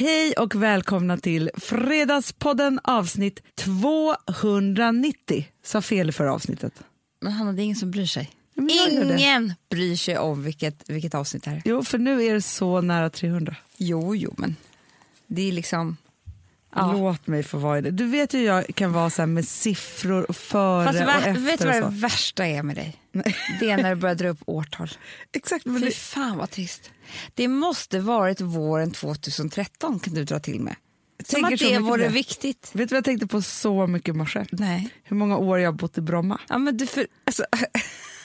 [0.00, 5.46] Hej och välkomna till Fredagspodden avsnitt 290.
[5.64, 6.82] Sa fel i förra avsnittet.
[7.20, 8.30] Men Hanna, det är ingen som bryr sig.
[8.56, 11.62] Ingen bryr sig om vilket, vilket avsnitt det här är.
[11.64, 13.56] Jo, för nu är det så nära 300.
[13.76, 14.56] Jo, jo, men
[15.26, 15.96] det är liksom...
[16.78, 16.92] Ja.
[16.92, 17.90] Låt mig få vara i det.
[17.90, 21.32] Du vet ju jag kan vara så med siffror och före Fast och efter.
[21.32, 22.96] vet du vad det värsta är med dig?
[23.12, 23.36] Nej.
[23.60, 24.90] Det är när du börjar dra upp årtal.
[25.32, 25.66] Exakt.
[25.66, 26.90] Men Fy det, fan vad trist.
[27.34, 30.74] Det måste varit våren 2013 kan du dra till med.
[31.26, 32.08] Som att det vore det.
[32.08, 32.70] viktigt.
[32.72, 34.44] vet du vad jag tänkte på så mycket i morse?
[34.50, 34.90] Nej.
[35.04, 36.40] Hur många år jag har bott i Bromma.
[36.48, 37.44] Ja, men du för, alltså,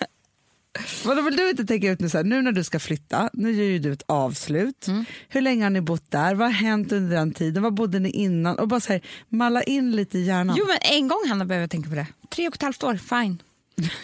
[1.05, 3.51] Vadå vill du inte tänka ut nu, så här, nu när du ska flytta, nu
[3.51, 4.87] gör ju du ett avslut.
[4.87, 5.05] Mm.
[5.29, 6.35] Hur länge har ni bott där?
[6.35, 7.63] Vad har hänt under den tiden?
[7.63, 8.59] Vad bodde ni innan?
[8.59, 10.55] Och bara så här, malla in lite i hjärnan.
[10.59, 12.07] jo, men en gång Hanna behöver jag tänka på det.
[12.29, 13.41] Tre och ett halvt år, fine.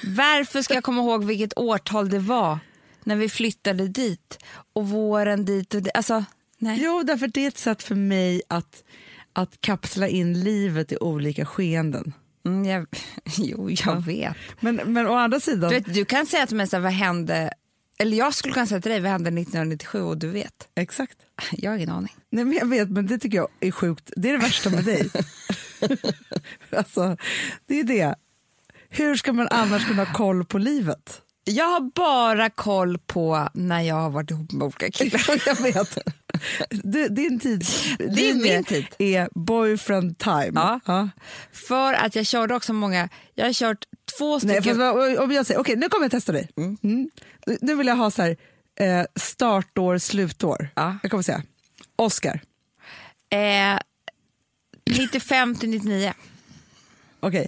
[0.04, 2.60] Varför ska jag komma ihåg vilket årtal det var
[3.04, 4.40] när vi flyttade dit
[4.74, 5.94] och våren dit och dit?
[5.94, 6.26] Alltså,
[6.58, 6.80] nej.
[6.84, 8.84] Jo, därför det är ett sätt för mig att,
[9.34, 12.14] att kapsla in livet i olika skeenden.
[12.50, 12.88] Mm, jag,
[13.38, 14.36] jo, jag vet.
[14.60, 15.94] Men, men å andra sidan, Du, vet.
[15.94, 17.54] du kan säga till mig så här, vad hände,
[18.00, 20.68] eller jag skulle kunna säga till dig vad hände 1997 och du vet.
[20.76, 21.18] exakt.
[21.52, 22.16] Jag har ingen aning.
[22.30, 24.12] Nej, men jag vet, men det tycker jag är sjukt.
[24.16, 25.10] Det är det värsta med dig.
[26.78, 27.18] alltså,
[27.68, 28.16] det är det.
[28.90, 31.22] Hur ska man annars kunna ha koll på livet?
[31.44, 35.42] Jag har bara koll på när jag har varit ihop med olika killar.
[35.46, 35.98] jag vet.
[36.70, 37.66] Du, din tid
[37.98, 38.86] Det är min tid.
[39.00, 40.80] är boyfriend time.
[40.86, 41.10] Ja.
[41.52, 43.86] För att jag körde också många, jag har kört
[44.18, 44.64] två stycken.
[44.64, 46.50] fast vad- om jag säger, okej nu kommer jag testa dig.
[46.58, 47.10] Mm.
[47.62, 48.38] Nu vill jag ha så här,
[48.80, 50.70] eh, startår, slutår.
[50.76, 50.98] Ja.
[51.04, 51.44] Jag kommer säga
[51.96, 52.42] Oscar.
[53.30, 53.80] Eh,
[54.98, 56.14] 95 till 99.
[57.20, 57.48] Okej.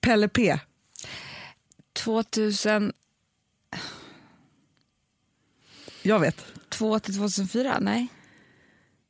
[0.00, 0.58] Pelle P.
[2.04, 2.92] 2002
[6.02, 6.44] Jag vet.
[6.68, 7.78] till 2004?
[7.80, 8.08] Nej.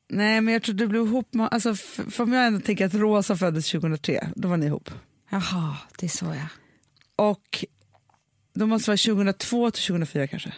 [0.08, 1.48] Nej, men jag tror du blev ihop med...
[1.50, 4.90] Alltså, för om jag ändå tänker att Rosa föddes 2003, då var ni ihop.
[5.30, 6.48] Jaha, det är så ja.
[7.16, 7.64] Och
[8.54, 10.54] då måste det vara 2002 till 2004 kanske?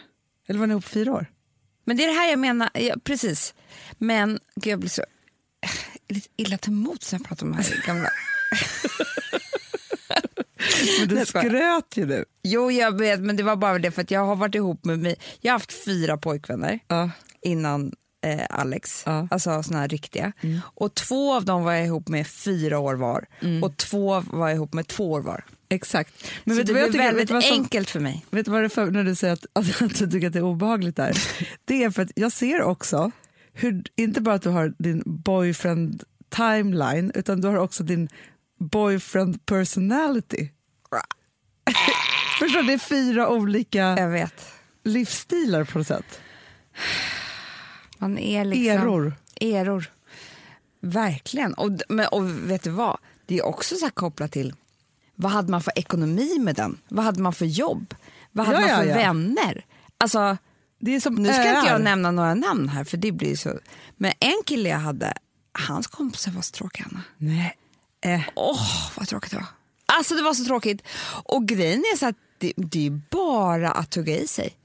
[0.47, 1.25] Eller var ni ihop fyra år?
[1.85, 3.53] Men det är det här jag menar, ja, precis.
[3.97, 5.03] Men gud, jag blir så
[6.09, 8.09] lite illa till mods när jag pratar om de här gamla...
[10.99, 12.25] Men du skröt ju nu.
[12.43, 14.99] Jo, jag vet, men det var bara det för att jag har varit ihop med
[14.99, 15.15] mig.
[15.41, 17.09] Jag har haft fyra pojkvänner Ja.
[17.41, 17.91] innan
[18.25, 19.27] eh, Alex, Ja.
[19.31, 20.31] alltså såna här riktiga.
[20.61, 23.25] Och två av dem var jag ihop med fyra år var
[23.63, 25.45] och två var jag ihop med två år var.
[25.69, 26.13] Exakt.
[26.43, 28.25] Men så vet det blev tycker, väldigt vad som, enkelt för mig.
[28.29, 30.33] Vet du vad det är för när du säger att, att, att du tycker att
[30.33, 31.17] det är obehagligt där?
[31.65, 33.11] Det är för att jag ser också,
[33.53, 38.09] hur, inte bara att du har din boyfriend timeline, utan du har också din
[38.61, 40.49] boyfriend personality.
[42.39, 42.63] Förstår?
[42.63, 44.45] Det är fyra olika Jag vet.
[44.83, 46.19] livsstilar på något sätt.
[47.97, 48.65] Man är liksom...
[48.77, 49.13] Eror.
[49.41, 49.91] Eror.
[50.81, 51.53] Verkligen.
[51.53, 52.97] Och, men, och vet du vad?
[53.25, 54.53] Det är också så här kopplat till
[55.15, 56.77] vad hade man för ekonomi med den?
[56.87, 57.95] Vad hade man för jobb?
[58.31, 59.07] Vad hade Ja, man ja, för ja.
[59.13, 59.65] vänner?
[59.97, 60.37] Alltså,
[60.79, 61.55] Det är som nu ska öar.
[61.57, 63.59] inte jag nämna några namn här för det blir så.
[63.97, 65.13] Men en kille jag hade,
[65.67, 67.03] hans kompisar var så tråkiga Anna.
[67.17, 67.55] Nej.
[68.01, 68.21] Eh.
[68.35, 69.45] Åh, vad tråkigt det var.
[69.85, 70.81] Alltså det var så tråkigt.
[71.23, 74.57] Och grejen är så att det, det är bara att tugga i sig.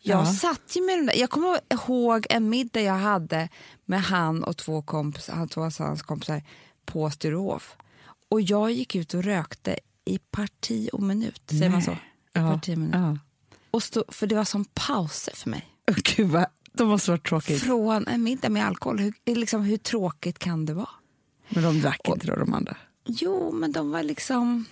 [0.00, 0.26] Jag Ja.
[0.34, 3.48] satt ju med de där, jag kommer ihåg en middag jag hade
[3.84, 6.42] med han och två kompisar, han två av hans kompisar
[6.86, 7.76] på Sturehof.
[8.28, 11.96] Och jag gick ut och rökte i parti och minut, säger man så?
[12.32, 12.50] Ja.
[12.52, 12.94] parti och minut.
[12.94, 13.18] Ja.
[13.70, 15.68] Och stå, för det var som pauser för mig.
[15.90, 17.62] Oh, Gud, vad, de måste vara tråkigt.
[17.62, 20.88] Från en middag med alkohol, hur, liksom, hur tråkigt kan det vara?
[21.54, 22.76] Men de drack inte då, de andra.
[23.06, 24.64] Jo, men de var liksom...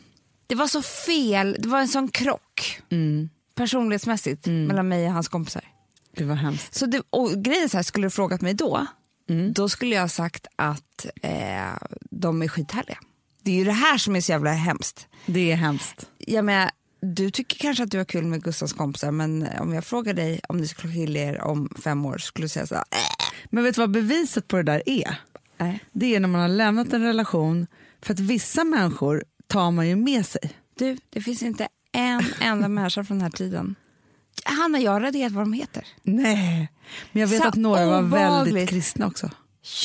[0.46, 1.56] Det var så fel.
[1.58, 2.80] Det var en sån krock
[3.54, 5.64] personlighetsmässigt mellan mig och hans kompisar.
[6.16, 6.74] Det var hemskt.
[6.74, 8.86] Så det, och grejen så här, skulle du frågat mig då,
[9.54, 11.76] då skulle jag ha sagt att eh,
[12.10, 12.98] de är skithärliga.
[13.42, 15.06] Det är ju det här som är så jävla hemskt.
[15.26, 16.06] Det är hemskt.
[16.18, 19.84] Jag menar, du tycker kanske att du har kul med Gustavs kompisar men om jag
[19.84, 22.84] frågar dig om ni skulle skilja er om fem år skulle du säga så här,
[22.90, 25.20] äh, Men vet du vad beviset på det där är?
[25.62, 25.84] Nej.
[25.92, 27.66] Det är när man har lämnat en relation,
[28.02, 30.52] för att vissa människor tar man ju med sig.
[30.78, 33.74] Du, det finns inte en enda människa från den här tiden.
[34.44, 35.86] Hanna, jag har raderat vad de heter.
[36.02, 36.68] Nej,
[37.12, 38.54] men jag vet Så att några var obehagligt.
[38.54, 39.30] väldigt kristna också.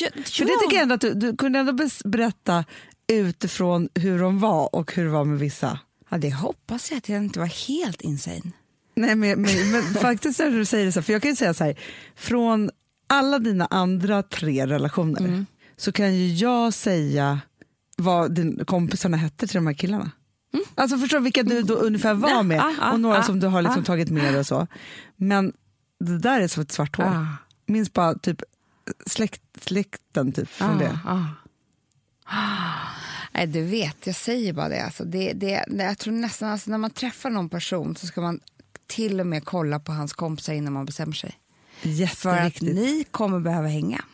[0.00, 2.64] Ja, För det tycker jag ändå att du, du kunde ändå berätta
[3.12, 5.78] utifrån hur de var och hur det var med vissa.
[6.08, 8.52] Ja, det hoppas jag att jag inte var helt insane.
[8.94, 11.54] Nej, men, men, men faktiskt när du säger det så, för jag kan ju säga
[11.54, 11.78] så här,
[12.16, 12.70] från
[13.06, 15.46] alla dina andra tre relationer Mm.
[15.78, 17.40] Så kan ju jag säga
[17.96, 20.10] vad din, kompisarna hette till de här killarna.
[20.74, 23.40] Alltså förstår du vilka du då ungefär var med ah, ah, och några ah, som
[23.40, 23.84] du har liksom ah.
[23.84, 24.66] tagit med och så.
[25.16, 25.52] Men
[26.00, 27.06] det där är som ett svart hål.
[27.06, 27.26] Ah.
[27.66, 28.42] Minns bara typ
[29.06, 30.98] släkt, släkten typ från Ah, det.
[31.04, 31.24] ah.
[33.32, 34.84] Nej, du vet, jag säger bara det.
[34.84, 38.40] Alltså, det, det, jag tror nästan alltså, när man träffar någon person så ska man
[38.86, 41.38] till och med kolla på hans kompisar innan man bestämmer sig.
[42.14, 44.04] För att ni kommer behöva hänga.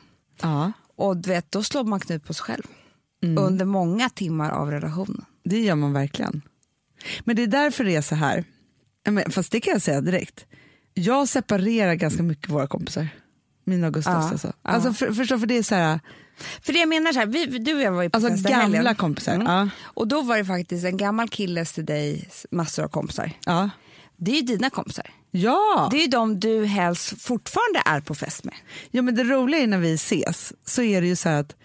[0.43, 2.63] Ja, Och du vet, då slår man knut på sig själv.
[3.23, 3.45] Mm.
[3.45, 5.25] Under många timmar av relationen.
[5.45, 6.43] det gör man verkligen.
[7.25, 8.45] Men det är därför det är så här.
[9.31, 10.47] Fast det kan jag säga direkt.
[10.95, 13.09] Jag separerar ganska mycket våra kompisar.
[13.65, 14.47] Mina och Gustavs Ja, alltså.
[14.63, 14.71] ja.
[14.71, 16.01] alltså för, förstå, för det är så här,
[16.63, 18.77] För det jag menar så här, vi, du och jag var ju på alltså gamla
[18.77, 18.95] helgen.
[18.95, 19.35] kompisar.
[19.35, 19.47] Mm.
[19.47, 23.33] Ja, Och då var det faktiskt en gammal killes till dig, massor av kompisar.
[23.47, 23.71] ja.
[24.17, 25.11] Det är ju dina kompisar.
[25.39, 25.89] Ja.
[25.91, 28.55] Det är ju de du helst fortfarande är på fest med.
[28.91, 31.57] Ja, men det roliga är när vi ses så är det ju så att,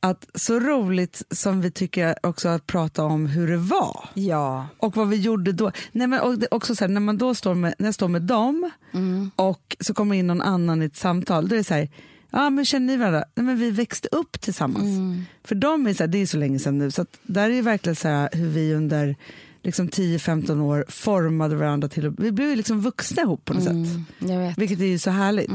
[0.00, 4.66] att så roligt som vi tycker också att prata om hur det var Ja.
[4.78, 5.72] och vad vi gjorde då.
[5.92, 8.22] Nej, men och också så här, när man då står med, när jag står med
[8.22, 8.70] dem
[9.36, 11.88] och så kommer in någon annan i ett samtal, då är det så här,
[12.30, 13.24] ja men känner ni varandra?
[13.34, 14.86] Nej, men vi växte upp tillsammans.
[15.44, 17.96] För dem är så här, det är så länge sedan nu, så där är verkligen
[17.96, 19.16] så här hur vi under
[19.68, 23.76] liksom 10-15 år formade varandra till, vi blev liksom vuxna ihop på något sätt.
[24.18, 24.58] Jag vet.
[24.58, 25.50] Vilket är ju så härligt.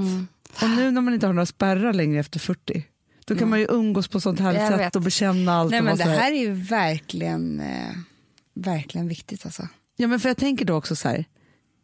[0.62, 2.86] Och nu när man inte har några spärrar längre efter 40,
[3.26, 4.96] då kan man ju umgås på sånt härligt Jag sätt vet.
[4.96, 5.72] och bekänna allt.
[5.72, 7.90] Nej, och men det så här är ju verkligen, eh,
[8.56, 9.68] verkligen viktigt alltså.
[9.98, 11.26] Ja, men för jag tänker då också så här,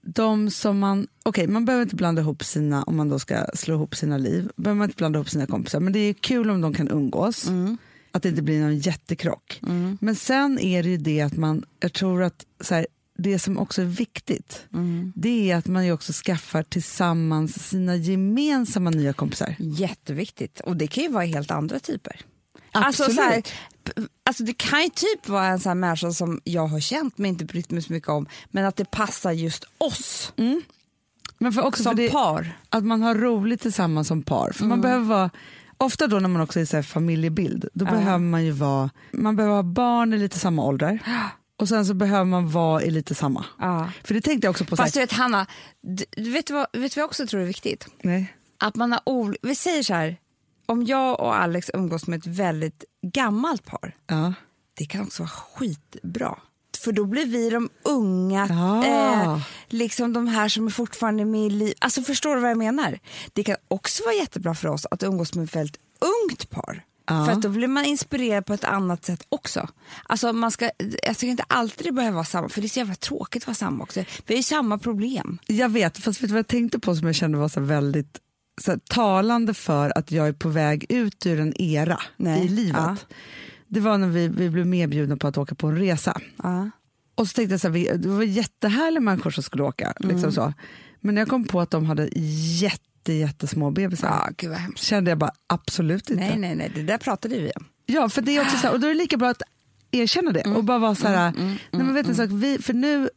[0.01, 3.73] de som man, okej man behöver inte blanda ihop sina, om man då ska slå
[3.75, 6.61] ihop sina liv, behöver man inte blanda ihop sina kompisar, men det är kul om
[6.61, 7.47] de kan umgås,
[8.11, 9.59] att det inte blir någon jättekrock.
[9.99, 13.57] Men sen är det ju det att man, jag tror att så här, det som
[13.57, 14.65] också är viktigt,
[15.15, 19.55] det är att man också skaffar tillsammans sina gemensamma nya kompisar.
[19.59, 20.59] Jätteviktigt.
[20.59, 22.21] Och det kan ju vara helt andra typer.
[22.71, 23.09] Absolut.
[23.09, 23.43] Alltså, så här,
[24.25, 27.25] alltså det kan ju typ vara en sån här människa som jag har känt men
[27.29, 30.33] inte brytt mig så mycket om, men att det passar just oss
[31.37, 32.57] Men för också som för det, par.
[32.69, 34.51] att man har roligt tillsammans som par.
[34.51, 34.69] För Mm.
[34.69, 35.29] man behöver vara,
[35.79, 39.55] ofta då när man också är så familjebild, då behöver man ju vara, man behöver
[39.55, 40.99] ha barn i lite samma åldrar.
[41.59, 43.45] Och sen så behöver man vara i lite samma.
[43.59, 43.89] Ja.
[44.03, 44.75] För det tänkte jag också på.
[44.75, 45.45] Fast du vet Hanna,
[46.17, 47.87] du vet, vad, vet vad jag också tror är viktigt?
[48.03, 48.33] nej.
[48.59, 50.17] Att man har ol- Vi säger så här,
[50.65, 52.83] om jag och Alex umgås med ett väldigt
[53.13, 54.33] gammalt par, Ja.
[54.73, 56.37] det kan också vara skitbra.
[56.79, 58.85] För då blir vi de unga, Ja.
[58.85, 59.39] eh,
[59.69, 61.73] liksom de här som är fortfarande med i liv.
[61.79, 62.99] Alltså förstår du vad jag menar?
[63.33, 65.77] Det kan också vara jättebra för oss att umgås med ett väldigt
[66.25, 66.83] ungt par.
[67.07, 67.25] Ja.
[67.25, 69.67] För då blir man inspirerad på ett annat sätt också.
[70.03, 70.69] Alltså man ska,
[71.03, 73.47] jag tycker inte alltid det behöver vara samma, för det är så jävla tråkigt att
[73.47, 73.99] vara samma också.
[74.25, 75.37] Vi har ju samma problem.
[75.47, 78.19] Jag vet, fast vet du vad jag tänkte på som jag kände var så väldigt
[78.61, 82.45] så här, talande för att jag är på väg ut ur en era Nej.
[82.45, 82.81] i livet.
[82.81, 82.95] Ja.
[83.69, 86.21] Det var när vi, vi blev medbjudna på att åka på en resa.
[86.43, 86.69] Ja.
[87.15, 89.93] Och så tänkte jag så här, vi- det var jättehärliga människor som skulle åka.
[89.99, 90.15] Mm.
[90.15, 90.53] Liksom så.
[91.01, 92.09] Men när jag kom på att de hade
[92.61, 94.83] jätte, jättesmå bebisar Ja, gud vad hemskt.
[94.83, 96.23] kände jag bara absolut inte.
[96.23, 97.65] Nej, nej, nej, det där pratade vi om.
[97.85, 99.41] Ja, för det är också så här, och då är det lika bra att
[99.91, 102.73] erkänna det och bara vara så här, nej men vet ni en sak, vi, för
[102.73, 103.09] nu,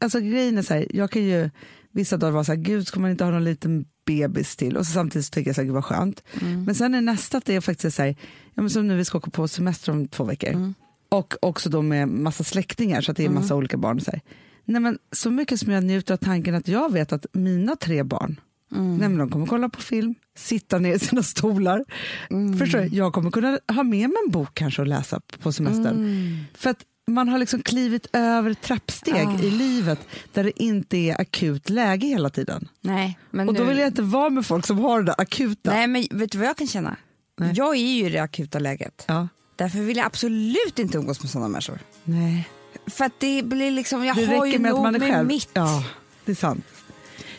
[0.00, 1.50] alltså grejen är så här, jag kan ju
[1.92, 4.86] vissa dagar vara så här, gud ska man inte ha någon liten bebis till och
[4.86, 6.22] så samtidigt så tycker jag gud vad skönt.
[6.66, 8.16] Men sen är nästa att det är faktiskt så här,
[8.54, 10.72] ja, men som nu vi ska åka på semester om två veckor
[11.08, 14.00] och också då med massa släktingar så att det är massa olika barn.
[14.00, 14.20] Så, här.
[14.64, 18.02] Nej, men så mycket som jag njuter av tanken att jag vet att mina tre
[18.02, 18.40] barn
[18.74, 21.84] Nej, men de kommer kolla på film, sitta ner i sina stolar.
[22.58, 22.86] Förstår du?
[22.86, 26.44] Jag kommer kunna ha med mig en bok kanske och läsa på semestern.
[26.54, 29.38] För att man har liksom klivit över trappsteg Ah.
[29.42, 29.98] i livet
[30.32, 32.68] där det inte är akut läge hela tiden.
[32.80, 33.68] Nej, men Och då nu...
[33.68, 35.70] vill jag inte vara med folk som har det där akuta.
[35.70, 36.96] Nej, men vet du vad jag kan känna?
[37.38, 37.52] Nej.
[37.56, 39.04] Jag är ju i det akuta läget.
[39.08, 39.28] Ja.
[39.56, 41.78] Därför vill jag absolut inte umgås med sådana människor.
[42.04, 42.48] Nej.
[42.86, 45.26] För att det blir liksom, jag Det har ju med nog man är med själv.
[45.28, 45.48] mitt.
[45.52, 45.84] Ja,
[46.24, 46.64] det är sant.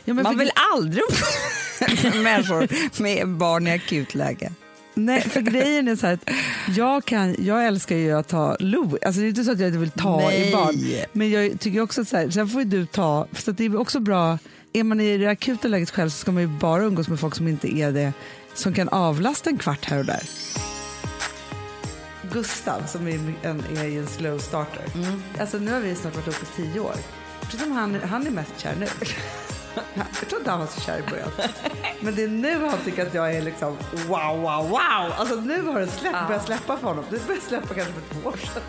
[0.06, 2.68] Ja, Man vill aldrig umgås med människor
[3.02, 4.52] med barn i akutläge.
[4.94, 6.30] Nej, för grejen är så här att
[6.78, 9.04] jag, kan, jag älskar ju att ta Louis.
[9.06, 10.50] Alltså det är inte så att jag inte vill ta Nej.
[10.50, 10.76] i barn.
[11.12, 13.66] Men jag tycker också att så här, sen får ju du ta, för att det
[13.66, 14.38] är också bra,
[14.74, 17.36] är man i det akuta läget själv så ska man ju bara umgås med folk
[17.36, 18.14] som inte är det,
[18.54, 20.30] som kan avlasta en kvart här och där.
[22.32, 24.84] Gustav som är, en, är en slow starter.
[25.40, 26.96] Alltså nu har vi snart varit uppe i tio år.
[27.42, 28.88] Precis som han, han är mest kär nu.
[29.96, 31.30] Jag tror inte han var så kär i början.
[32.02, 33.78] Men det är nu han tycker att jag är liksom
[34.08, 34.80] wow, wow, wow.
[35.18, 37.06] Alltså nu har det släppt, börjat släppa för honom.
[37.10, 38.62] Det började släppa kanske för två år sedan.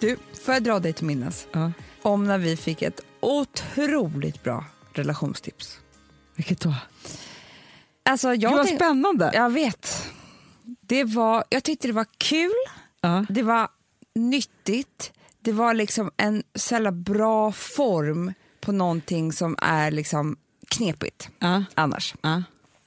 [0.00, 1.72] Du, får jag dra dig till minnes Ja.
[2.02, 5.78] om när vi fick ett otroligt bra relationstips.
[6.36, 6.74] Vilket då?
[8.02, 9.30] Alltså, jag vad tänk- spännande.
[9.34, 10.06] Jag vet.
[10.80, 12.52] Det var, jag tyckte det var kul,
[13.00, 13.26] Ja.
[13.28, 13.68] det var
[14.14, 20.36] nyttigt, det var liksom en så bra form på någonting som är liksom
[20.68, 21.64] knepigt Ja.
[21.74, 22.14] annars.
[22.22, 22.42] Ja.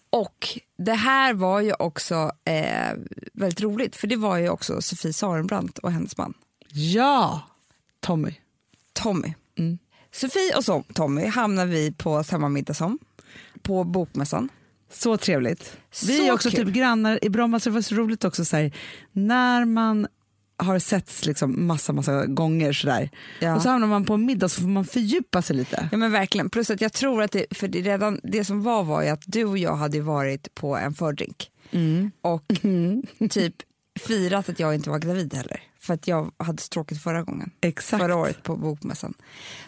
[0.10, 2.94] Och det här var ju också eh,
[3.34, 6.34] väldigt roligt för det var ju också Sofie Sarenbrant och hennes man
[6.76, 7.42] ja,
[8.00, 8.34] Tommy.
[8.94, 9.34] Tommy.
[9.58, 9.78] Mm.
[10.12, 13.00] Sofie och så, Tommy hamnar vi på samma middag som
[13.62, 14.50] på Bokmässan.
[14.92, 15.78] Så trevligt.
[16.08, 16.66] Vi Så är också kul.
[16.66, 18.72] typ grannar i Bromma, så det var så roligt också så här,
[19.12, 20.08] när man
[20.64, 23.10] har setts liksom massa, massa gånger sådär.
[23.40, 23.56] Ja.
[23.56, 25.90] Och så hamnar man på en middag så får man fördjupa sig lite.
[25.92, 28.84] Ja men verkligen, plus att jag tror att det, för det, redan det som var
[28.84, 31.50] var ju att du och jag hade varit på en fördrink
[32.22, 32.44] och
[33.30, 33.56] typ
[34.00, 37.52] firat att jag inte var gravid heller för att jag hade så tråkigt förra gången,
[37.62, 38.02] Exakt.
[38.02, 39.14] förra året på bokmässan.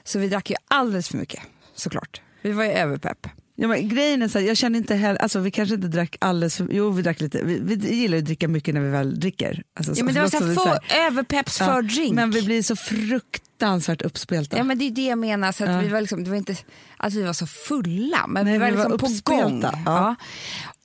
[0.04, 2.22] Så vi drack ju alldeles för mycket såklart.
[2.42, 3.28] Vi var ju överpepp.
[3.58, 6.16] Ja, men grejen är så här, jag känner inte heller, alltså vi kanske inte drack
[6.22, 9.20] alldeles för, jo vi drack lite, vi, vi gillar att dricka mycket när vi väl
[9.20, 9.64] dricker.
[9.76, 12.14] Alltså, Ja men det var så här så här- för, överpepps Ja, fördrink.
[12.16, 14.58] Men vi blir så fruktansvärt uppspelta.
[14.58, 15.80] Ja men det är det jag menar, så att Ja.
[15.80, 16.56] vi var liksom, det var inte
[16.98, 19.62] att vi var så fulla men Nej, vi var vi var liksom på uppspelta, gång.
[19.62, 19.72] ja.
[19.86, 20.16] Ja.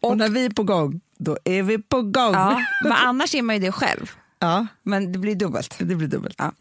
[0.00, 2.32] och, Och, när vi är på gång, då är vi på gång.
[2.34, 4.10] ja, men annars är man ju det själv.
[4.38, 5.74] Ja, Men det blir dubbelt.
[5.78, 6.34] det blir dubbelt.
[6.38, 6.52] Ja.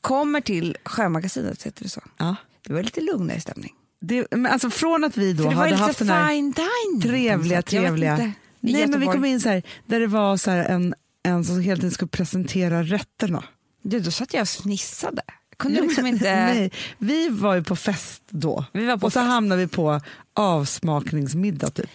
[0.00, 2.00] Kommer till Sjömagasinet, heter det så.
[2.18, 2.36] Ja.
[2.66, 3.72] Det var lite lugnare stämning.
[4.00, 7.02] Det, alltså från att vi då hade haft den här dining.
[7.02, 8.32] trevliga, trevliga...
[8.60, 11.76] Nej, men vi kom in så här, där det var så en, en som hela
[11.76, 13.44] tiden skulle presentera rätterna.
[13.82, 15.22] Du, då satt jag och fnissade.
[15.56, 16.24] Kunde Ja, men- liksom inte...
[16.24, 18.64] Nej, vi var ju på fest då.
[18.72, 19.28] Vi var på och så fest.
[19.28, 20.00] hamnade vi på
[20.34, 21.90] avsmakningsmiddag typ.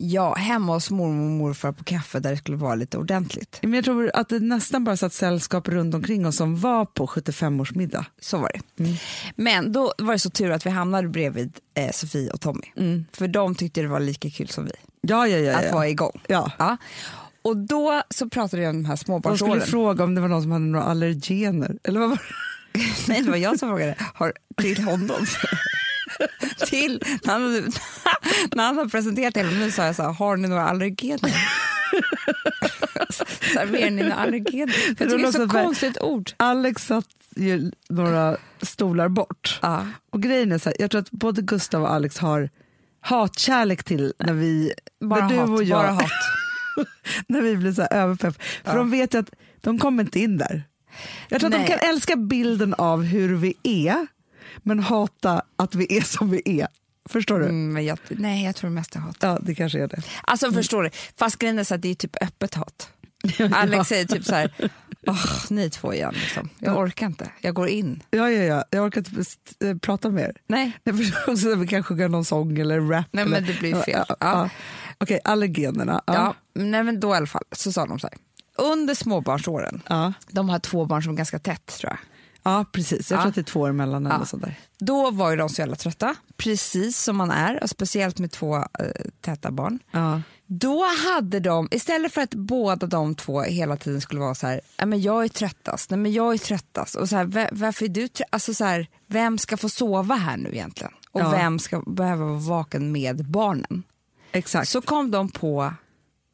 [0.00, 3.58] Ja, hemma hos mormor och morfar på kaffe där det skulle vara lite ordentligt.
[3.62, 7.06] Men jag tror att det nästan bara satt sällskap runt omkring oss som var på
[7.06, 8.04] 75-årsmiddag.
[8.20, 8.82] Så var det.
[8.84, 8.96] Mm.
[9.36, 12.64] Men då var det så tur att vi hamnade bredvid eh, Sofie och Tommy.
[12.76, 13.04] Mm.
[13.12, 15.58] För de tyckte det var lika kul som vi Ja, ja, ja.
[15.58, 16.20] att vara igång.
[16.26, 16.52] ja.
[16.58, 16.76] Ja.
[17.42, 19.60] Och då så pratade vi om de här De skulle småbarnsåren.
[19.60, 21.78] fråga om det var någon som hade några allergener.
[21.84, 22.16] Eller vad var
[22.72, 22.80] det?
[23.08, 23.94] Nej, det var jag som frågade.
[24.14, 25.26] Har, till honom.
[26.66, 27.52] till, när han,
[28.54, 31.34] när han hade presenterat hela menyn sa jag så här, har ni några allergener?
[33.54, 34.74] Serverar ni några allergener?
[34.86, 36.30] Jag Det var tycker det är något så konstigt ord.
[36.36, 37.06] Alex satt
[37.36, 39.58] ju några stolar bort.
[39.62, 39.86] Ja.
[40.10, 42.50] Och grejen är så här, jag tror att både Gustav och Alex har
[43.00, 46.10] hatkärlek till när vi, Bara när du hat, och jag, bara hat.
[47.26, 48.42] när vi blir så här överpepp.
[48.42, 48.74] För Ja.
[48.78, 50.62] de vet ju att de kommer inte in där.
[51.28, 51.66] Jag tror att Nej.
[51.68, 54.06] de kan älska bilden av hur vi är,
[54.62, 56.68] men hata att vi är som vi är.
[57.08, 57.44] Förstår du?
[57.44, 59.16] Mm, jag, nej, jag tror mest är hat.
[59.20, 60.02] Ja, det kanske är det.
[60.22, 62.90] Alltså förstår du, fast grejen är så att det är typ öppet hat.
[63.52, 64.70] Alex säger typ så här,
[65.06, 66.48] "Åh, ni två igen liksom.
[66.58, 68.02] Jag orkar inte, jag går in.
[68.10, 68.64] Ja, ja, ja.
[68.70, 69.24] Jag orkar inte
[69.68, 70.36] eh, prata med er.
[70.46, 73.06] Nej, Jag förstår vi kan sjunga någon sång eller rap.
[73.10, 73.84] Nej, eller, men det blir fel.
[73.86, 74.42] Ja, ja, Ja.
[74.42, 74.50] ja.
[74.98, 76.02] Okej, allergenerna.
[76.06, 76.14] ja.
[76.14, 76.34] Ja.
[76.54, 78.16] nej men då i alla fall så sa de så här,
[78.72, 80.12] under småbarnsåren, Ja.
[80.30, 81.98] de har två barn som är ganska tätt tror jag.
[82.42, 83.10] Ja, precis.
[83.10, 83.22] Jag Ja.
[83.22, 84.04] tror att det är två år emellan.
[84.06, 84.24] Ja.
[84.26, 84.54] Sånt där.
[84.78, 88.64] Då var ju de så jävla trötta, precis som man är, speciellt med två eh,
[89.20, 89.78] täta barn.
[89.90, 90.22] Ja.
[90.46, 94.60] Då hade de, istället för att båda de två hela tiden skulle vara så här,
[94.78, 97.84] "Nej, men jag är tröttast, nej men jag är tröttast, och så här, "Va- varför
[97.84, 98.08] är du?
[98.30, 100.92] Alltså så här, vem ska få sova här nu egentligen?
[101.12, 101.30] Och Ja.
[101.30, 103.82] vem ska behöva vara vaken med barnen?
[104.32, 104.68] Exakt.
[104.68, 105.72] Så kom de på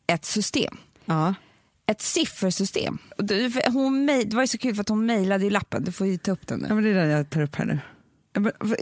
[0.07, 0.77] ett system.
[1.05, 1.35] Ja.
[1.87, 2.99] Ett siffersystem.
[3.73, 6.07] Hon, mej- det var ju så kul för att hon mejlade ju lappen, du får
[6.07, 6.67] ju ta upp den nu.
[6.69, 7.79] ja, men det är den jag tar upp här nu.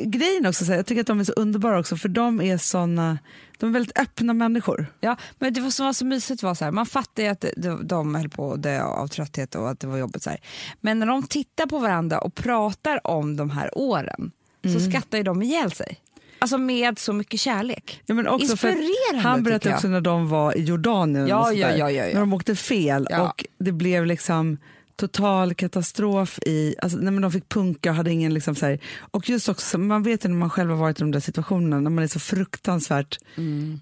[0.05, 3.19] Grejen också, så jag tycker att de är så underbara också för de är såna,
[3.59, 4.87] de är väldigt öppna människor.
[5.01, 7.45] Ja, men det var som var så mysigt var så här, man fattar ju att
[7.57, 10.23] de, de höll på att dö av trötthet och att det var jobbigt.
[10.23, 10.41] Så här.
[10.81, 14.31] Men när de tittar på varandra och pratar om de här åren
[14.73, 16.01] så skrattar ju de ihjäl sig.
[16.43, 18.03] Alltså med så mycket kärlek.
[18.07, 21.91] Ja, men också Inspirerande han berättade också när de var i Jordanien, Ja, ja, ja,
[21.91, 24.59] ja, när de åkte fel och det blev liksom
[24.97, 28.79] total katastrof i, alltså, nej, men de fick punka och hade ingen liksom så här,
[29.11, 31.81] och just också, man vet ju när man själv har varit i de där situationerna
[31.81, 33.19] när man är så fruktansvärt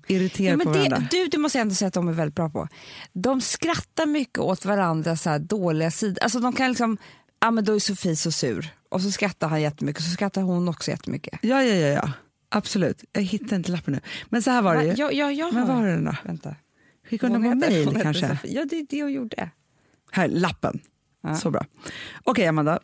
[0.07, 0.99] irriterad Ja, men på varandra.
[1.11, 2.69] det, du, du måste jag ändå säga att de är väldigt bra på.
[3.13, 6.23] De skrattar mycket åt varandra så dåliga sidor.
[6.23, 6.97] Alltså de kan liksom,
[7.41, 10.43] ja men då är Sofie så sur och så skrattar han jättemycket och så skrattar
[10.43, 11.39] hon också jättemycket.
[11.43, 12.13] Ja, ja, ja, ja.
[12.53, 13.05] Absolut.
[13.13, 14.01] Jag hittar inte lappen nu.
[14.29, 14.95] Men så här var det ju.
[14.97, 15.51] Ja, ja, ja.
[15.53, 16.17] Men var det då?
[16.25, 16.55] Vänta.
[17.11, 18.49] Skicka den Hon på mail hon heter kanske?
[18.49, 19.51] Ja, det är det jag gjorde.
[20.11, 20.81] Här, lappen.
[21.23, 21.35] Ja.
[21.35, 21.67] Så bra.
[22.25, 22.81] Okej, Amanda.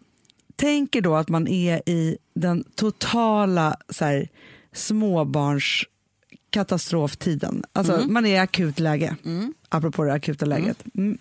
[0.56, 4.28] Tänk er då att man är i den totala så här,
[4.72, 7.64] småbarnskatastroftiden.
[7.72, 9.16] Alltså, Man är i akut läge,
[9.68, 10.84] apropå det akuta läget.
[10.94, 11.18] Mm.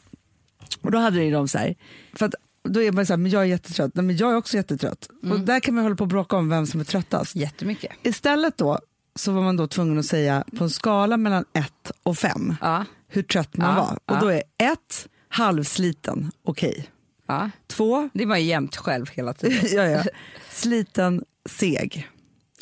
[0.82, 1.76] Och då hade de så här,
[2.14, 2.36] för att
[2.70, 5.10] då är man så här, men jag är jättetrött, Nej, men jag är också jättetrött.
[5.32, 7.36] Och där kan man hålla på och bråka om vem som är tröttast.
[7.36, 7.92] Jättemycket.
[8.04, 8.80] Istället då
[9.16, 12.86] så var man då tvungen att säga på en skala mellan 1 och 5 Ja,
[13.08, 14.16] hur trött man Ja, var.
[14.16, 16.90] Och då är 1 halvsliten, okej.
[17.28, 17.50] ja.
[17.68, 19.60] 2 Det var jämt själv hela tiden.
[19.72, 20.04] ja, ja.
[20.52, 22.10] sliten, seg.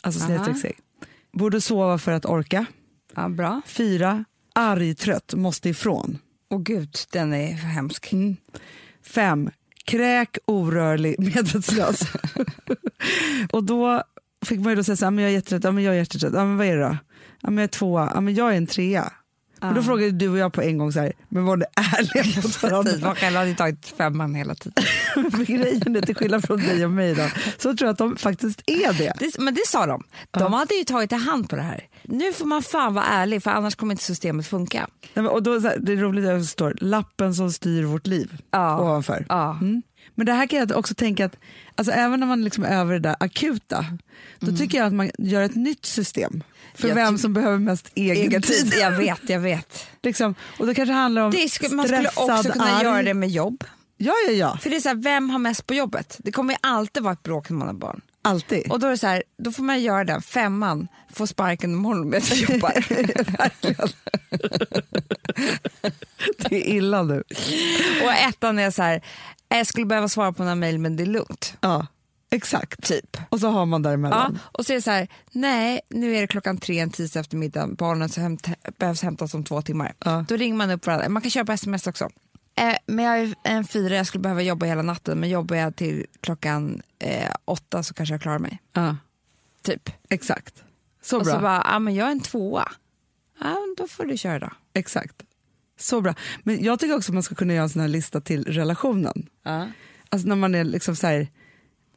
[0.03, 0.77] Alltså snedstreck seg.
[1.33, 2.65] borde sova för att orka.
[3.15, 3.61] Ja, bra.
[3.65, 6.17] Fyra, argtrött, måste ifrån.
[6.49, 8.13] Åh gud, den är hemsk.
[8.13, 8.35] Mm.
[9.05, 9.49] Fem,
[9.85, 12.01] kräk, orörlig, medvetslös.
[13.51, 14.03] och då
[14.45, 15.97] fick man ju då säga så här, men jag är jättetrött, ja, men jag är
[15.97, 16.97] jättetrött, ja, men vad är det då?
[17.41, 19.13] Ja, men jag är tvåa, ja, men jag är en trea.
[19.69, 22.41] Och då frågade du och jag på en gång så här, men var det ärliga
[22.43, 22.91] mot varandra?
[23.01, 24.83] Man själv hade tagit femman hela tiden.
[25.45, 27.27] Grejen är, till skillnad från dig och mig, då,
[27.57, 29.13] så tror jag att de faktiskt är det.
[29.19, 30.03] det men det sa de.
[30.31, 31.87] De hade ju tagit i hand på det här.
[32.03, 34.87] Nu får man fan vara ärlig för annars kommer inte systemet funka.
[35.13, 38.07] Nej, men, och då, här, det är roligt att det står lappen som styr vårt
[38.07, 38.79] liv Ja.
[38.81, 39.25] ovanför.
[39.29, 39.57] Ja.
[39.61, 39.81] Mm.
[40.15, 41.37] Men det här kan jag också tänka att
[41.75, 43.85] alltså, även när man liksom är över det där akuta,
[44.39, 46.43] då tycker jag att man gör ett nytt system
[46.75, 48.71] för Jag vem som behöver mest egen, Egen tid.
[48.71, 48.79] tid.
[48.81, 49.87] Jag vet, jag vet.
[50.03, 50.35] Liksom.
[50.59, 52.83] Och då kanske handlar om Det skulle, man skulle också kunna arg.
[52.83, 53.63] göra det med jobb.
[53.97, 54.57] Ja, ja, ja.
[54.61, 56.15] För det är så här, vem har mest på jobbet?
[56.19, 58.01] Det kommer ju alltid vara ett bråk när man har barn.
[58.21, 58.71] Alltid.
[58.71, 62.09] Och då är det så här, då får man göra den, femman får sparken imorgon
[62.09, 62.73] medan jag jobbar.
[66.49, 67.23] Det är illa nu.
[68.03, 69.01] och ettan är så här,
[69.57, 71.57] jag skulle behöva svara på några mejl men det är lugnt.
[71.61, 71.87] Ja,
[72.31, 72.83] exakt.
[72.83, 73.17] Typ.
[73.29, 74.39] Och så har man Ja, däremellan.
[74.43, 77.67] och så är det så här, nej nu är det klockan tre en tisdag eftermiddag,
[77.67, 79.93] barnen så hämt, behövs hämtas om två timmar.
[80.05, 80.25] Ja.
[80.27, 82.09] Då ringer man upp varandra, man kan köpa sms också.
[82.55, 85.75] Eh, men jag är en fyra, jag skulle behöva jobba hela natten men jobbar jag
[85.75, 88.61] till klockan eh, åtta så kanske jag klarar mig.
[88.73, 88.97] Ja,
[89.61, 89.89] Typ.
[90.09, 90.63] exakt.
[91.01, 91.33] Så och bra.
[91.33, 92.71] så bara, ja men jag är en tvåa.
[93.39, 94.49] Ja, då får du köra då.
[94.73, 95.15] Exakt.
[95.79, 96.15] Så bra.
[96.43, 99.25] Men jag tycker också att man ska kunna göra en sån här lista till relationen.
[99.43, 99.67] Ja.
[100.09, 101.27] Alltså när man är liksom så här,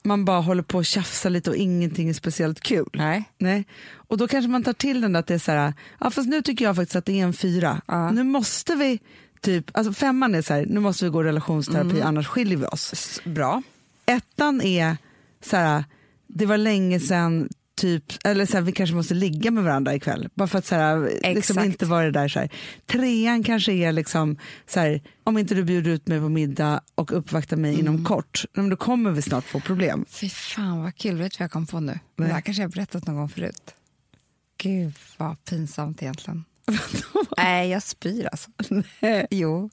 [0.03, 2.89] man bara håller på och tjafsar lite och ingenting är speciellt kul.
[2.95, 3.25] Nej.
[3.39, 3.65] Nej.
[3.93, 6.29] Och då kanske man tar till den där att det är så här, ja fast
[6.29, 7.81] nu tycker jag faktiskt att det är en fyra.
[7.87, 8.11] Ja.
[8.11, 9.01] Nu måste vi,
[9.41, 12.93] typ, alltså femman är så här, nu måste vi gå relationsterapi annars skiljer vi oss.
[12.93, 13.63] S- Bra.
[14.07, 14.97] Ettan är
[15.45, 15.85] så här,
[16.27, 20.29] det var länge sedan typ, eller så här, vi kanske måste ligga med varandra ikväll.
[20.35, 22.51] Bara för att så här, liksom inte vara det där så här.
[22.87, 27.13] Trean kanske är liksom så här, om inte du bjuder ut mig på middag och
[27.17, 30.05] uppvaktar mig inom kort, men då kommer vi snart få problem.
[30.09, 31.93] Fy fan vad kul, vet du vad jag kom på nu?
[31.93, 32.33] Det Nej.
[32.33, 33.75] här kanske jag har berättat någon gång förut.
[34.59, 36.45] Gud vad pinsamt egentligen.
[37.37, 38.51] Nej, jag spyr alltså.
[39.31, 39.71] Jo.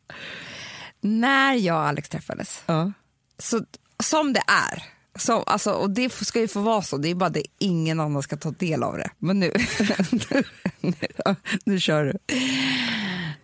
[1.02, 2.92] När jag och Alex träffades, Ja.
[3.40, 3.62] så,
[4.04, 4.84] som det är,
[5.16, 8.24] så, alltså, och det ska ju få vara så, det är bara det ingen annan
[8.24, 9.10] ska ta del av det.
[9.20, 9.52] Men nu,
[11.26, 12.36] Ja, nu kör du.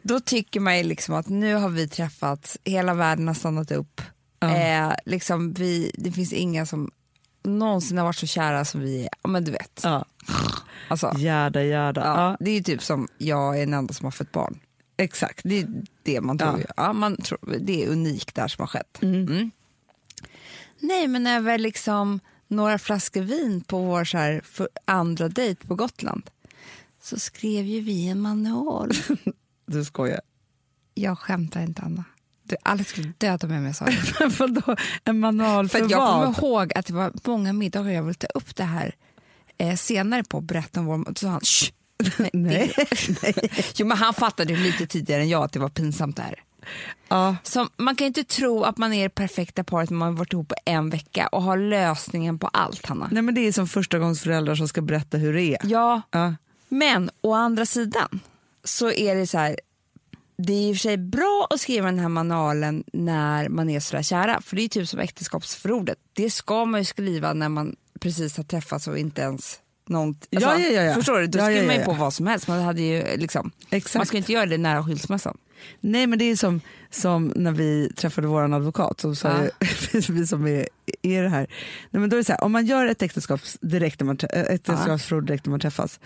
[0.02, 4.02] då tycker man ju liksom att nu har vi träffats, hela världen har stannat upp.
[4.40, 4.56] Ja.
[4.56, 6.92] Eh, liksom vi, det finns inga som
[7.44, 9.30] någonsin har varit så kära som vi är.
[9.30, 9.82] Men du vet.
[9.84, 10.06] Ja.
[10.88, 12.02] Alltså, Jäda, jäda.
[12.02, 12.38] Ja.
[12.40, 14.60] Det är ju typ som jag är den enda som har fött barn.
[14.98, 15.42] Exakt.
[15.44, 15.68] Det är
[16.04, 16.60] det man tror.
[16.68, 16.74] Ja.
[16.78, 19.00] Ja, man tror, det är unikt där som har skett.
[19.02, 19.28] Mm.
[19.28, 19.52] Mm.
[20.80, 24.42] Nej, men över liksom några flaskor vin på vår så här
[24.86, 26.30] andra dejt på Gotland
[27.02, 28.92] så skrev ju vi en manual.
[29.66, 30.22] Du skojar.
[30.94, 32.04] Jag skämtar inte, Anna.
[32.44, 34.28] Du, Alex skulle döda mig om jag sa det.
[34.40, 36.36] Vadå, en manual för, För jag vad?
[36.36, 38.96] kommer ihåg att det var många middagar jag ville ta upp det här
[39.58, 40.98] eh, senare på och berätta om vår...
[41.06, 41.72] Då sa han Shh!
[42.34, 42.74] Nej.
[43.76, 46.44] Jo, men han fattade ju lite tidigare än jag att det var pinsamt det här.
[47.08, 47.36] Ja.
[47.44, 50.34] Så man kan inte tro att man är det perfekta paret när man har varit
[50.34, 53.10] ihop på en vecka och har lösningen på allt, Hanna.
[53.12, 55.58] Nej, men det är som förstagångsföräldrar som ska berätta hur det är.
[55.64, 56.36] Ja, Ja.
[56.70, 58.20] men å andra sidan
[58.64, 59.60] så är det så här,
[60.38, 63.80] det är i och för sig bra att skriva den här manualen när man är
[63.80, 65.98] sådär kära, för det är typ som äktenskapsförordet.
[66.14, 70.40] Det ska man ju skriva när man precis har träffats och inte ens någon, Ja,
[70.42, 70.94] ja, ja, ja.
[70.96, 71.28] Förstår du?
[71.28, 72.48] Då skriver man ju på vad som helst.
[72.48, 73.96] Man, hade ju liksom, Exakt.
[73.96, 75.38] man ska inte göra det nära skilsmässan.
[75.80, 79.50] Nej men det är som, som när vi träffade vår advokat som sa ju,
[80.10, 80.68] vi som är,
[81.02, 81.48] är det här.
[81.92, 84.18] Nej, men då är det så här, om man gör ett äktenskap direkt när man,
[84.34, 86.00] äktenskapsförord direkt när man träffas,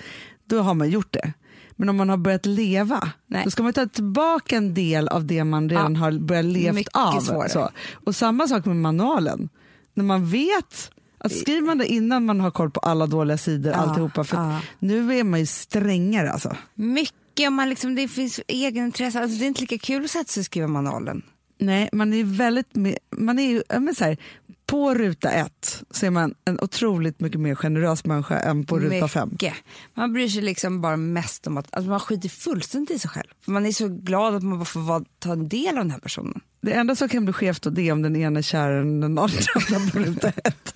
[0.45, 1.33] då har man gjort det.
[1.75, 3.41] Men om man har börjat leva, Nej.
[3.43, 5.99] då ska man ta tillbaka en del av det man redan Ja.
[6.01, 7.19] har börjat levt Mycket av.
[7.21, 7.49] svårare.
[7.49, 7.69] Så.
[7.93, 9.49] Och samma sak med manualen.
[9.93, 13.71] När man vet, att skriver man det innan man har koll på alla dåliga sidor,
[13.71, 14.59] Ja, alltihopa, för ja.
[14.79, 16.55] nu är man ju strängare alltså.
[16.75, 19.19] Mycket, om man liksom, det finns egenintresse.
[19.19, 21.23] Alltså, det är inte lika kul att sätta sig och skriva manualen.
[21.65, 22.67] Nej, man är väldigt,
[23.17, 24.17] man är ju, men så här,
[24.65, 29.07] på ruta ett så är man en otroligt mycket mer generös människa än på ruta
[29.07, 29.29] fem.
[29.31, 29.53] Mycket.
[29.93, 33.27] Man bryr sig liksom bara mest om att alltså man skiter fullständigt i sig själv.
[33.41, 35.91] För man är så glad att man bara får vara, ta en del av den
[35.91, 36.41] här personen.
[36.61, 38.99] Det enda som kan bli skevt då, det är om den ena är kärare än
[38.99, 39.37] den andra
[39.93, 40.73] på ruta ett.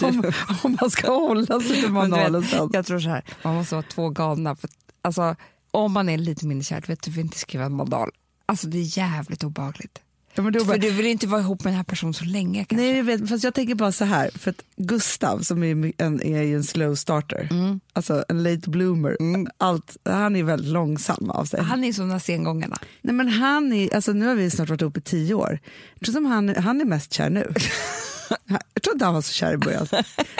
[0.02, 2.70] om, om man ska hålla sig till manualen sen.
[2.72, 4.56] jag tror så här, man måste vara två galna.
[4.56, 4.70] För,
[5.02, 5.36] alltså,
[5.70, 8.10] om man är lite mindre kär, vet du, vi inte skriva en manual.
[8.50, 9.98] Alltså det är jävligt obehagligt.
[10.34, 12.64] Ja, var bara, För du vill inte vara ihop med den här personen så länge
[12.64, 12.86] kanske.
[12.86, 16.22] Nej, jag vet, fast jag tänker bara så här, för att Gustav som är en,
[16.22, 17.80] är ju en slow starter, Mm.
[17.92, 19.16] alltså en late bloomer,
[19.58, 21.60] allt, han är väldigt långsam av sig.
[21.62, 22.76] Han är som de här sengångarna.
[23.02, 25.58] Nej, men han är, alltså, nu har vi snart varit ihop i tio år,
[25.94, 27.54] jag tror som han, han är mest kär nu.
[28.48, 29.86] Jag tror inte han var så kär i början.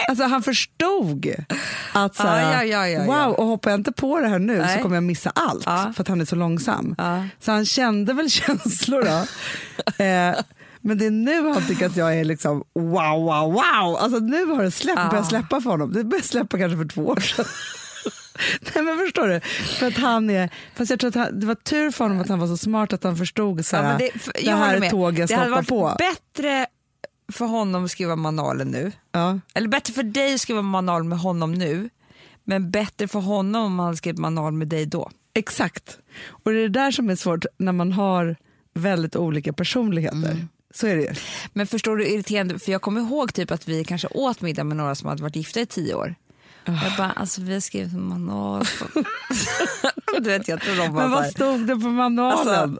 [0.08, 1.34] Alltså, han förstod
[1.92, 4.58] att så här, Ja, ja, ja, wow, och hoppar jag inte på det här nu
[4.58, 4.76] Nej.
[4.76, 6.94] så kommer jag missa allt för att han är så långsam.
[7.40, 9.16] Så han kände väl känslor då.
[10.04, 10.36] eh,
[10.82, 13.96] men det är nu han tycker att jag är liksom wow, wow, wow.
[14.00, 15.08] Alltså nu har det släppt, Ja.
[15.10, 15.92] börjat släppa för honom.
[15.92, 17.44] Det började släppa kanske för två år sedan.
[18.74, 19.40] Nej men förstår du?
[19.78, 22.28] För att han är, fast jag tror att han, det var tur för honom att
[22.28, 24.74] han var så smart att han förstod så här, Ja, det, det, för- jag här
[24.76, 26.04] är tåget jag Det ska hade hoppa varit på.
[26.34, 26.66] bättre
[27.32, 28.92] för honom att skriva manualen nu.
[29.12, 29.40] Ja.
[29.54, 31.90] Eller bättre för dig att skriva manual med honom nu.
[32.44, 35.10] Men bättre för honom om han hade skrivit manual med dig då.
[35.34, 35.98] Exakt.
[36.28, 38.36] Och det är det där som är svårt när man har
[38.74, 40.30] väldigt olika personligheter.
[40.30, 40.48] Mm.
[40.74, 41.14] Så är det ju.
[41.52, 44.76] Men förstår du irriterande, för jag kommer ihåg typ att vi kanske åt middag med
[44.76, 46.14] några som hade varit gifta i tio år.
[46.64, 48.64] Jag bara, alltså vi har skrivit en manual.
[50.22, 52.60] du vet, jag tror de var Men vad stod det på manualen?
[52.60, 52.78] Alltså,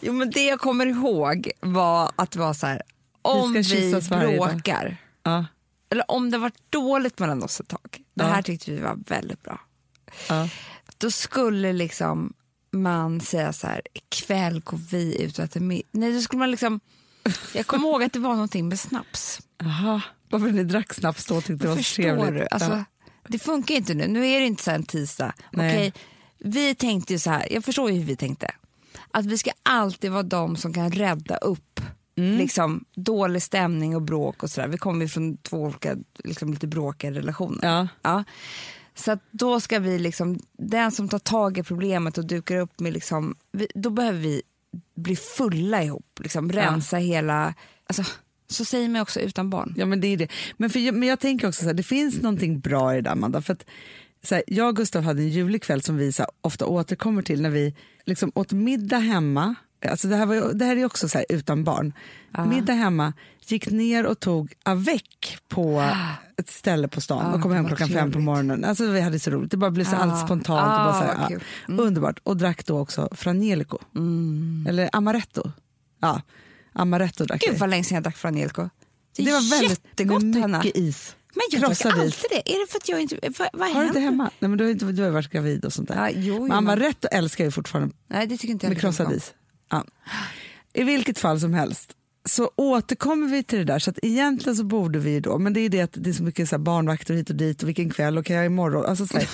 [0.00, 2.82] jo, men det jag kommer ihåg var att det var så här,
[3.22, 5.44] om vi, bråkar, ja,
[5.90, 8.30] eller om det var dåligt mellan oss ett tag, det Ja.
[8.30, 9.60] här tyckte vi var väldigt bra,
[10.28, 10.48] ja.
[10.98, 12.32] då skulle liksom
[12.70, 15.88] man säga så här, ikväll går vi ut och äter middag.
[15.90, 16.80] Nej, då skulle man liksom,
[17.54, 19.40] jag kommer ihåg att det var någonting med snaps.
[19.62, 20.00] Aha.
[20.30, 22.34] Varför ni drack snaps då tyckte det var så trevligt.
[22.34, 22.46] du?
[22.50, 22.84] Alltså.
[23.28, 24.08] Det funkar inte nu.
[24.08, 25.32] Nu är det inte så en tisdag.
[25.50, 25.76] Nej.
[25.76, 25.92] Okej,
[26.38, 28.50] vi tänkte ju så här, jag förstår ju hur vi tänkte.
[29.10, 31.71] Att vi ska alltid vara de som kan rädda upp
[32.22, 32.38] Mm.
[32.38, 34.68] liksom, dålig stämning och bråk och sådär.
[34.68, 37.68] Vi kommer ju från två olika liksom, lite bråkiga relationer.
[37.68, 37.88] Ja.
[38.02, 38.24] Ja.
[38.94, 42.92] Så då ska vi liksom, den som tar tag i problemet och dukar upp med
[42.92, 44.42] liksom, vi, då behöver vi
[44.94, 47.54] bli fulla ihop, liksom rensa hela,
[47.86, 48.04] alltså,
[48.50, 49.74] så säger man också utan barn.
[49.76, 50.28] Ja men det är det.
[50.56, 53.10] Men, för, men jag tänker också så här, det finns någonting bra i det där
[53.10, 53.42] Amanda.
[53.42, 53.66] För att,
[54.22, 57.42] så här, jag och Gustav hade en julikväll som vi så här, ofta återkommer till
[57.42, 59.54] när vi liksom åt middag hemma.
[59.90, 61.92] Alltså det, här var, det här är också så här, utan barn.
[62.48, 63.12] Middag hemma,
[63.46, 65.90] gick ner och tog avec på
[66.36, 68.64] ett ställe på stan Ah, och kom hem klockan fem på morgonen.
[68.64, 69.98] Alltså vi hade så roligt, det bara blev så Ah.
[69.98, 70.66] allt spontant.
[70.66, 71.78] och Ah, bara så här, vad ja, kul.
[71.80, 72.18] Underbart.
[72.22, 73.78] Och drack då också Frangelico.
[74.68, 75.50] Eller Amaretto.
[76.00, 76.22] Ja,
[76.72, 78.68] Amaretto drack Gud vad länge sedan jag drack Frangelico.
[79.16, 80.58] Det, Det var väldigt jättegott med Hanna.
[80.58, 81.16] mycket is.
[81.34, 82.14] Men jag krossad drack is.
[82.24, 82.52] alltid det.
[82.54, 83.18] Är det för att jag inte...
[83.38, 84.30] Vad, vad Har du inte hemma?
[84.38, 85.94] Nej, men du, har inte, du har ju varit gravid och sånt där.
[85.96, 88.76] Ja, jo, men men- Amaretto älskar jag ju fortfarande Nej, det tycker inte jag med
[88.76, 89.32] mycket krossad is.
[89.72, 89.84] Ja.
[90.72, 91.92] I vilket fall som helst
[92.24, 93.78] så återkommer vi till det där.
[93.78, 96.22] Så att egentligen så borde vi då, men det är det att det är så
[96.22, 98.84] mycket så barnvakter hit och dit och vilken kväll och kan jag imorgon?
[98.86, 99.28] Alltså så här.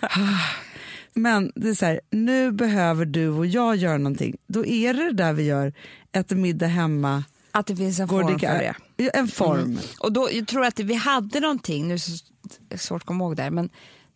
[1.14, 4.36] men det är så här, nu behöver du och jag göra någonting.
[4.46, 5.72] Då är det det där vi gör,
[6.12, 9.10] äter middag hemma, Att det finns en form för det.
[9.14, 9.78] en form.
[10.00, 12.00] Och då, jag tror att vi hade någonting, nu är
[12.68, 13.70] det svårt att komma ihåg det här, men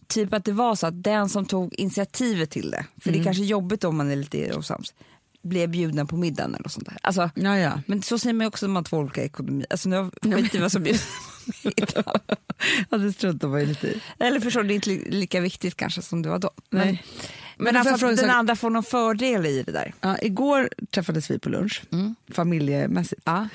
[0.06, 3.18] typ att det var så att den som tog initiativet till det, för Mm.
[3.18, 4.94] det är kanske jobbigt om man är lite osams,
[5.42, 6.98] blev bjuden på middagen eller sånt där.
[7.02, 7.80] Alltså, Ja, ja.
[7.86, 9.64] men så säger man också när man har två olika ekonomi.
[9.70, 11.06] Alltså nu skiter vi vad som bjuds
[11.62, 12.20] på middag.
[12.90, 14.02] ja, det struntar man ju lite i.
[14.18, 16.50] Eller förstår du, det är inte li- lika viktigt kanske som det var då.
[16.70, 17.04] Men, Nej.
[17.56, 18.28] men, Men alltså den sak.
[18.28, 19.94] andra får någon fördel i det där.
[20.00, 21.82] Ja, igår träffades vi på lunch,
[22.32, 23.22] familjemässigt.
[23.24, 23.48] Ja.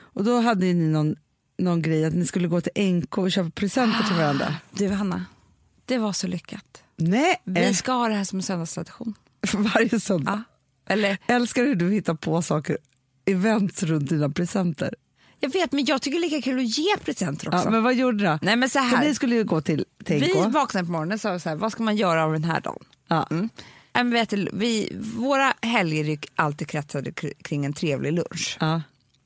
[0.00, 1.16] Och då hade ni någon,
[1.58, 4.54] någon grej att ni skulle gå till NK och köpa presenter till varandra.
[4.70, 5.24] Du Hanna,
[5.84, 6.82] det var så lyckat.
[6.96, 9.14] Nej, Vi ska ha det här som en söndagstradition.
[9.54, 10.32] varje söndag.
[10.32, 10.42] Ja.
[10.88, 12.78] Eller, Älskar hur du hittar på saker,
[13.24, 14.94] event runt dina presenter.
[15.40, 17.64] jag vet, men jag tycker det är lika kul att ge presenter också.
[17.64, 18.38] Ja, men vad gjorde då?
[18.42, 21.14] Nej men så För här, ni skulle ju gå till, till vi vaknade på morgonen
[21.14, 22.84] och sa så här, vad ska man göra av den här dagen?
[23.08, 23.26] Ja.
[23.30, 23.48] Mm.
[23.92, 28.56] Men vet du, vi, våra helger alltid kretsade kr- kring en trevlig lunch.
[28.60, 28.82] Ja.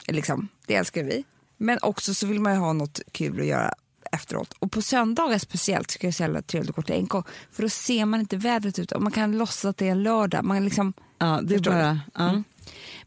[0.08, 1.24] Liksom, det älskar vi.
[1.56, 3.74] Men också så vill man ju ha något kul att göra
[4.12, 4.52] efteråt.
[4.58, 7.12] Och på söndagar speciellt tycker jag det är så jävla trevligt att gå till NK.
[7.52, 10.02] För då ser man inte vädret ut och man kan låtsas att det är en
[10.02, 10.44] lördag.
[10.44, 12.00] Man liksom, ja, det är bara...
[12.14, 12.28] Ja.
[12.28, 12.44] Mm.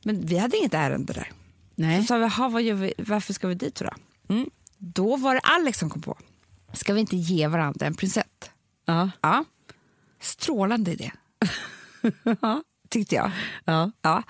[0.04, 1.32] Men vi hade inget ärende där.
[1.76, 2.04] Så Nej.
[2.06, 3.90] sa vi, "Jaha, vad gör vi, varför ska vi dit då?
[4.34, 4.50] Mm.
[4.78, 6.18] Då var det Alex som kom på,
[6.74, 8.52] ska vi inte ge varandra en prinsett?
[8.86, 9.10] Ja.
[9.22, 9.46] Ja.
[10.22, 11.12] Strålande idé,
[12.90, 13.32] tyckte jag.
[13.66, 13.92] Ja.
[14.02, 14.24] Ja.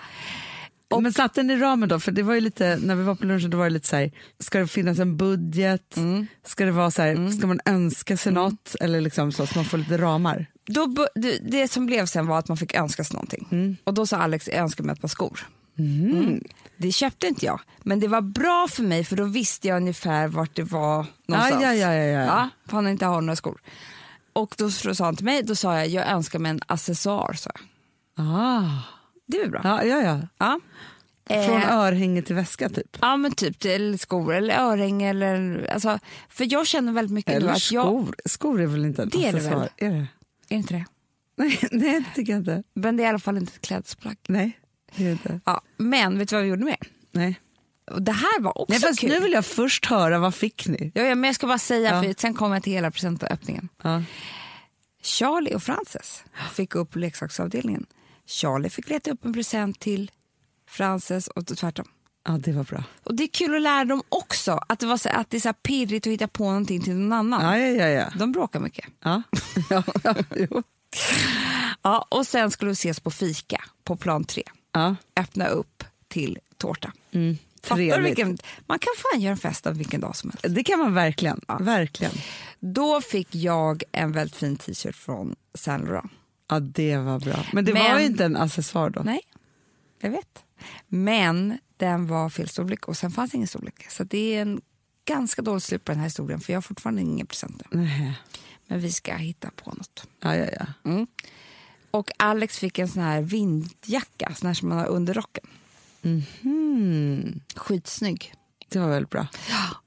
[1.02, 2.00] Men satte ni ramen då?
[2.00, 3.95] För det var ju lite, när vi var på lunchen då var det lite så
[3.95, 5.98] här, ska det finnas en budget?
[5.98, 6.28] Mm.
[6.45, 8.76] Ska det vara så här, ska man önska sig något?
[8.80, 10.45] Eller liksom så, så man får lite ramar?
[10.67, 11.08] Då,
[11.41, 13.78] det, som blev sen var att man fick önska sig någonting.
[13.84, 15.48] Och då sa Alex, jag önskar mig ett par skor.
[15.78, 16.43] Mm.
[16.78, 20.28] Det köpte inte jag, men det var bra för mig för då visste jag ungefär
[20.28, 21.63] vart det var någonstans.
[21.63, 22.26] ja, ja, ja, ja.
[22.26, 23.62] ja för han inte har några skor.
[24.34, 27.34] Och då sa han till mig, då sa jag, jag önskar mig en accessoar.
[27.34, 27.50] Så.
[28.17, 28.95] Ah.
[29.26, 29.62] Det är väl bra?
[29.64, 30.22] Ja, ja, ja.
[30.38, 30.60] Ja.
[31.28, 32.98] Från Eh, örhänge till väska typ.
[33.02, 37.52] Ja men typ, eller skor eller örhänge eller alltså, för jag känner väldigt mycket Eller
[37.52, 38.16] att jag, skor.
[38.26, 39.60] Skor är väl inte en Det är det accessoar?
[39.60, 39.70] väl?
[39.78, 40.08] Är det?
[40.50, 40.86] är inte det?
[41.38, 42.64] Nej, nej, det tycker jag inte.
[42.74, 44.18] Men det är i alla fall inte ett klädesplagg.
[44.28, 44.60] Nej,
[44.96, 45.40] det är inte.
[45.46, 46.78] Ja, men vet du vad vi gjorde mer?
[47.12, 47.40] Nej.
[47.92, 49.10] Och det här var också nej fast kul.
[49.10, 50.92] nu vill jag först höra, vad fick ni?
[50.96, 52.04] Ja, ja, men jag ska bara säga, Ja.
[52.04, 53.70] för sen kommer jag till hela presentöppningen.
[53.84, 54.04] Ja.
[55.04, 57.86] Charlie och Frances fick upp leksaksavdelningen.
[58.28, 60.12] Charlie fick leta upp en present till
[60.70, 61.86] Frances och tvärtom.
[62.28, 62.84] ja, det var bra.
[63.04, 65.42] Och det är kul att lära dem också att det, var så, att det är
[65.42, 67.60] så pirrigt att hitta på någonting till någon annan.
[67.60, 67.88] Ja, ja, ja.
[67.88, 68.12] ja.
[68.20, 68.86] De bråkar mycket.
[69.04, 69.22] ja.
[69.70, 70.64] ja, ja jo.
[71.82, 74.44] Ja, och sen skulle vi ses på fika på plan tre.
[74.72, 74.96] ja.
[75.20, 76.92] Öppna upp till tårta.
[77.12, 77.38] Mm.
[77.64, 80.56] Fattar vilken, man kan fan göra en fest av vilken dag som helst.
[80.56, 81.42] Det kan man verkligen.
[81.60, 82.14] verkligen.
[82.60, 86.12] Då fick jag en väldigt fin t-shirt från Saint Laurent.
[86.48, 87.46] Ja, det var bra.
[87.54, 89.02] Men det Men- var ju inte en accessoar då.
[89.04, 89.22] Nej,
[90.00, 90.44] jag vet.
[90.88, 93.92] Men den var fel storlek och sen fanns ingen storlek.
[93.92, 94.62] Så det är en
[95.06, 97.80] ganska dålig slut på den här historien för jag har fortfarande ingen present nu.
[97.82, 98.14] Nej.
[98.68, 100.08] Men vi ska hitta på något.
[100.20, 100.66] Ja, ja, ja.
[100.92, 101.08] Mm.
[101.92, 105.46] Och Alex fick en sån här vindjacka, sån här som man har under rocken.
[106.42, 107.40] Hmm.
[107.56, 108.34] Skitsnygg.
[108.70, 109.28] Det var väldigt bra.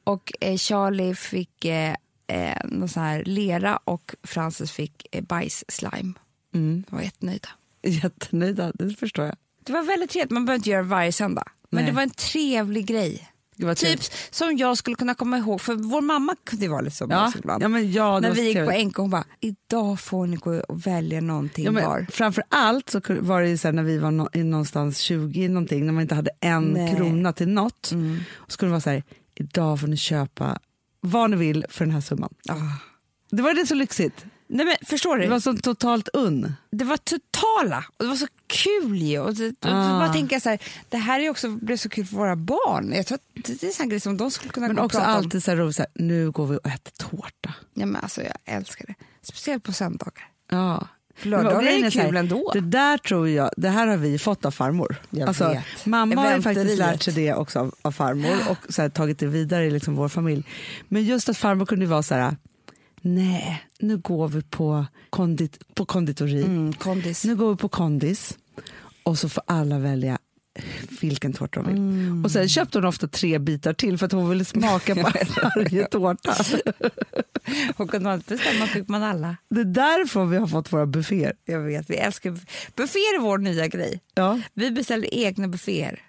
[0.05, 1.95] Och eh, Charlie fick eh,
[2.27, 6.13] eh, någon sån här lera och Frances fick eh, bajsslime.
[6.55, 6.85] Mm.
[6.91, 7.49] De var jättenöjda.
[7.83, 9.35] Jättenöjda, det förstår jag.
[9.65, 11.45] Det var väldigt trevligt, man behöver inte göra det varje söndag.
[11.71, 11.91] Men Nej.
[11.91, 13.29] det var en trevlig grej.
[13.77, 17.07] Typ som jag skulle kunna komma ihåg, för vår mamma kunde ju vara lite så
[17.11, 17.63] Ja, ibland.
[17.63, 18.71] ja, ja, När vi gick på.
[18.85, 22.07] NK, hon bara, idag får ni gå och välja någonting Ja, men var.
[22.11, 25.93] framför allt så var det ju så när vi var i någonstans 20 någonting, när
[25.93, 26.97] man inte hade en Nej.
[26.97, 27.91] krona till något.
[27.93, 28.21] Mm.
[28.35, 29.03] Och skulle det vara så här,
[29.35, 30.59] idag får ni köpa
[31.01, 32.35] vad ni vill för den här summan.
[32.49, 32.55] Ah.
[33.31, 34.25] Det var det så lyxigt.
[34.51, 35.23] Nej, men, förstår du?
[35.23, 36.53] Det var så totalt unn.
[36.71, 39.19] det var totala och det var så kul ju.
[39.21, 39.99] Och det, och Ah.
[39.99, 40.59] bara tänka så här,
[40.89, 42.93] det här är också, blev så kul för våra barn.
[42.93, 44.87] Jag tror att det är en sån grej som de skulle kunna Men gå och
[44.87, 45.17] också prata om.
[45.17, 47.55] alltid så här roligt, så här, nu går vi och äter tårta.
[47.75, 48.95] Ja, men alltså, jag älskar det.
[49.23, 50.25] Speciellt på söndagar.
[50.51, 50.89] Ja.
[51.23, 52.51] Lördagar grejen är så här, kul ändå.
[52.55, 54.97] Det där tror jag, det här har vi fått av farmor.
[55.11, 55.87] Jag alltså, vet.
[55.87, 59.27] Mamma har faktiskt lärt sig det också av, av farmor och så här, tagit det
[59.27, 60.45] vidare i liksom vår familj.
[60.89, 62.37] Men just att farmor kunde vara så här,
[63.03, 67.25] nej, nu går vi på, kondit, på konditori, Mm, kondis.
[67.25, 68.39] nu går vi på kondis
[69.03, 70.19] och så får alla välja
[71.01, 71.77] vilken tårta de vill.
[71.79, 72.25] Mm.
[72.25, 75.01] Och sen köpte hon ofta tre bitar till för att hon ville smaka på
[75.57, 76.35] varje tårta.
[77.77, 79.37] Och kunde man inte bestämma fick man alla.
[79.51, 81.33] Det är därför vi har fått våra bufféer.
[81.45, 82.31] Jag vet, vi älskar
[82.77, 84.01] bufféer är vår nya grej.
[84.15, 84.41] Ja.
[84.55, 86.01] Vi beställde egna bufféer.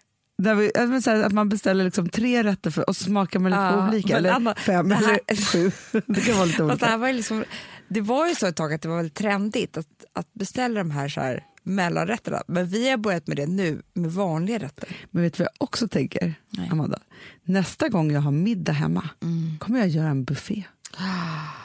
[0.43, 3.87] Där vi, säga att man beställer liksom tre rätter för, och smakar med lite Ja,
[3.89, 5.71] olika, eller Anna, fem det här- eller sju.
[6.07, 6.85] Det kan vara lite det, olika.
[6.85, 7.43] här var ju liksom,
[7.87, 10.91] det var ju så ett tag att det var väldigt trendigt att, att beställa de
[10.91, 12.41] här, så här mellanrätterna.
[12.47, 14.89] Men vi har börjat med det nu med vanliga rätter.
[15.11, 16.69] Men vet du vad jag också tänker, Nej.
[16.71, 16.99] Amanda?
[17.43, 19.57] Nästa gång jag har middag hemma Mm.
[19.59, 20.63] kommer jag göra en buffé.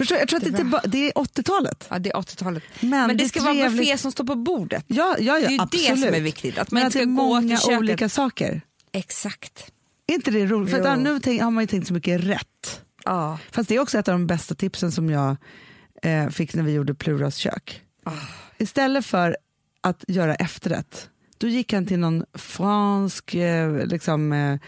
[0.00, 1.86] Förstår, jag tror att det, Det är det är 80-talet.
[1.90, 2.62] Ja, det är 80-talet.
[2.80, 3.80] Men, Men, det det ska är vara trevligt.
[3.80, 4.84] buffé som står på bordet.
[4.86, 5.88] Ja, ja, ja, det är ju absolut.
[6.00, 6.58] det som är viktigt.
[6.58, 7.78] Att man Men inte ska gå till köket.
[7.78, 8.60] olika saker.
[8.92, 9.72] Exakt.
[10.06, 10.70] Är inte det roligt?
[10.70, 10.84] För Jo.
[10.84, 12.80] ja, nu tänk, har man ju tänkt så mycket rätt.
[13.04, 13.38] Ja.
[13.52, 15.36] Fast det är också ett av de bästa tipsen som jag
[16.02, 17.82] eh, fick när vi gjorde Pluras kök.
[18.04, 18.10] Ah.
[18.58, 19.36] Istället för
[19.80, 21.09] att göra efterrätt,
[21.40, 24.58] då gick han till någon fransk, eh, liksom, eh,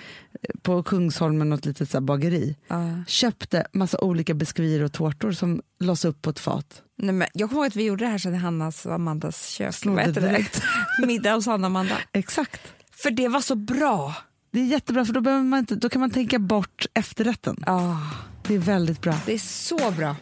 [0.62, 2.56] på Kungsholmen, något litet så bageri.
[2.68, 3.04] Ja.
[3.06, 6.82] Köpte massa olika biskvier och tårtor som lades upp på ett fat.
[6.98, 9.46] Nej, men jag kommer ihåg att vi gjorde det här sen i Hannas och Amandas
[9.48, 9.74] kök.
[9.74, 10.62] Snodde direkt.
[11.06, 11.98] Middag hos Hanna och Amanda.
[12.12, 12.60] Exakt.
[12.92, 14.14] För det var så bra.
[14.50, 17.62] Det är jättebra för då, behöver man inte, då kan man tänka bort efterrätten.
[17.66, 18.00] Ja,
[18.42, 19.14] Det är väldigt bra.
[19.26, 20.16] det är så bra.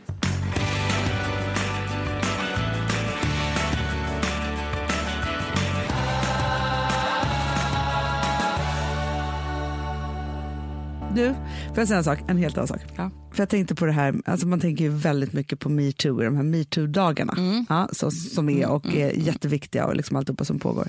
[11.14, 11.34] Du,
[11.68, 12.18] får jag säga en sak?
[12.28, 12.80] En helt annan sak.
[12.96, 13.10] Ja.
[13.32, 16.36] För jag tänkte på det här, alltså man tänker ju väldigt mycket på metoo, de
[16.36, 17.66] här metoo-dagarna Mm.
[17.68, 20.88] ja, så, som är och är jätteviktiga och liksom alltihopa som pågår.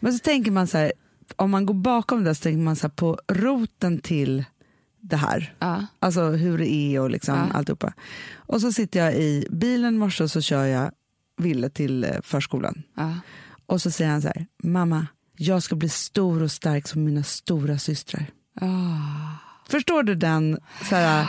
[0.00, 0.92] Men så tänker man så här,
[1.36, 4.44] om man går bakom det så tänker man så här på roten till
[5.00, 5.54] det här.
[5.58, 5.86] Ja.
[5.98, 7.46] Alltså hur det är och liksom Ja.
[7.58, 7.92] alltihopa.
[8.34, 10.90] Och så sitter jag i bilen i morse och så kör jag
[11.36, 12.82] Ville till eh, förskolan.
[12.96, 13.14] Ja.
[13.66, 17.22] Och så säger han så här, mamma, jag ska bli stor och stark som mina
[17.22, 18.26] stora systrar.
[18.60, 18.66] Ah.
[19.68, 20.58] Förstår du den?
[20.88, 21.26] Så här,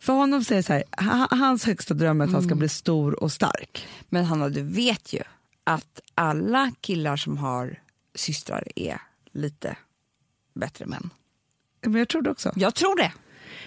[0.00, 3.22] för honom säger så här, ha- hans högsta dröm är att han ska bli stor
[3.22, 3.86] och stark.
[4.08, 5.20] Men Hanna, du vet ju
[5.64, 7.78] att alla killar som har
[8.14, 8.98] systrar är
[9.32, 9.76] lite
[10.54, 11.10] bättre män.
[11.82, 12.52] Men jag tror det också.
[12.56, 13.12] Jag tror det.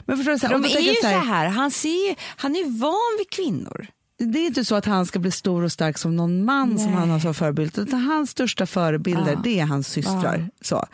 [0.06, 2.56] Men förstår du, så För här, de är ju så så här, han, ser han
[2.56, 3.88] är van vid kvinnor.
[4.18, 6.88] det är inte så att han ska bli stor och stark som någon man som
[6.88, 6.96] Nej.
[7.00, 7.78] han har som förebild.
[7.80, 9.40] Utan hans största förebilder Ja.
[9.44, 10.50] det är hans systrar.
[10.62, 10.86] Så.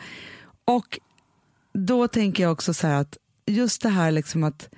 [0.64, 0.98] Och
[1.76, 4.68] då tänker jag också så här att just det här liksom att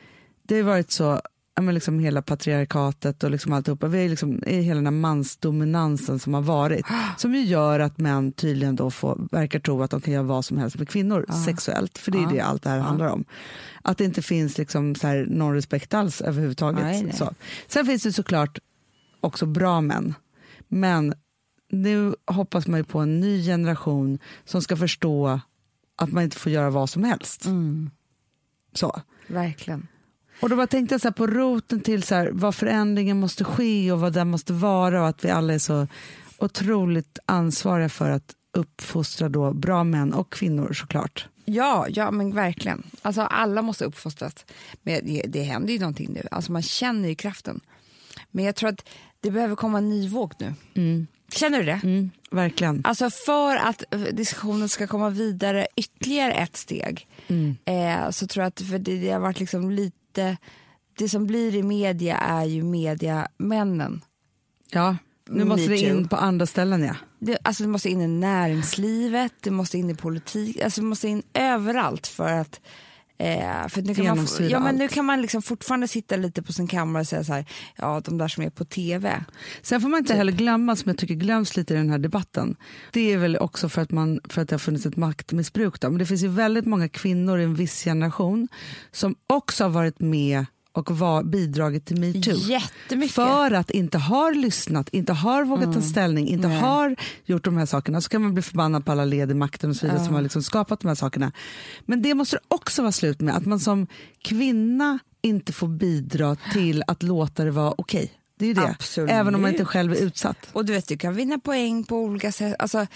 [0.42, 1.20] det har varit så,
[1.54, 4.90] ja, men liksom hela patriarkatet och liksom alltihopa, vi är liksom, i hela den här
[5.00, 9.90] mansdominansen som har varit, som ju gör att män tydligen då får, verkar tro att
[9.90, 12.28] de kan göra vad som helst med kvinnor sexuellt, för det är Ja.
[12.30, 13.24] det allt det här handlar om.
[13.82, 16.82] Att det inte finns liksom så här någon respekt alls överhuvudtaget.
[16.82, 17.12] Nej, nej.
[17.12, 17.34] Så.
[17.66, 18.58] Sen finns det såklart
[19.20, 20.14] också bra män,
[20.68, 21.14] men
[21.70, 25.40] nu hoppas man ju på en ny generation som ska förstå
[25.98, 27.44] att man inte får göra vad som helst.
[27.44, 27.90] Mm.
[28.72, 29.00] Så.
[29.26, 29.86] Verkligen.
[30.40, 33.92] Och då bara tänkte jag så på roten till så här, vad förändringen måste ske
[33.92, 35.86] och vad den måste vara och att vi alla är så
[36.38, 41.28] otroligt ansvariga för att uppfostra då bra män och kvinnor såklart.
[41.44, 42.82] Ja, ja men verkligen.
[43.02, 44.46] Alltså, alla måste uppfostras.
[44.82, 46.22] Men det, det händer ju någonting nu.
[46.30, 47.60] Alltså, man känner ju kraften.
[48.30, 48.88] Men jag tror att
[49.20, 50.54] det behöver komma en ny våg nu.
[51.32, 51.80] Känner du det?
[51.82, 52.80] Mm, verkligen.
[52.84, 57.56] Alltså för att eh, diskussionen ska komma vidare ytterligare ett steg Mm.
[57.64, 60.36] eh, så tror jag att för det, det har varit liksom lite...
[60.98, 64.04] Det som blir i media är ju mediamännen.
[64.70, 64.96] Ja,
[65.28, 66.96] nu måste Me det in på andra ställen ja.
[67.18, 71.08] Det, alltså det måste in i näringslivet, det måste in i politik, alltså det måste
[71.08, 72.60] in överallt för att
[73.18, 76.52] eh, för nu kan, man, ja, men nu kan man liksom fortfarande sitta lite på
[76.52, 77.44] sin kammare och säga så här,
[77.76, 79.24] ja de där som är på tv.
[79.62, 82.56] Sen får man inte heller glömma, som jag tycker glöms lite i den här debatten,
[82.92, 85.80] det är väl också för att, man, för att det har funnits ett maktmissbruk.
[85.80, 85.90] Då.
[85.90, 88.48] Men det finns ju väldigt många kvinnor i en viss generation
[88.92, 90.46] som också har varit med
[90.78, 92.34] och var, bidragit till metoo.
[92.34, 93.14] Jättemycket.
[93.14, 96.58] För att inte har lyssnat, inte har vågat ta ställning, inte Nej.
[96.58, 98.00] har gjort de här sakerna.
[98.00, 100.22] Så kan man bli förbannad på alla led i makten och så vidare som har
[100.22, 101.32] liksom skapat de här sakerna.
[101.86, 103.86] Men det måste också vara slut med, att man som
[104.22, 108.12] kvinna inte får bidra till att låta det vara okej.
[108.38, 109.10] Det är ju det, Absolut.
[109.10, 110.48] även om man inte själv är utsatt.
[110.52, 112.56] Och du vet, du kan vinna poäng på olika sätt.
[112.58, 112.86] Alltså, eh,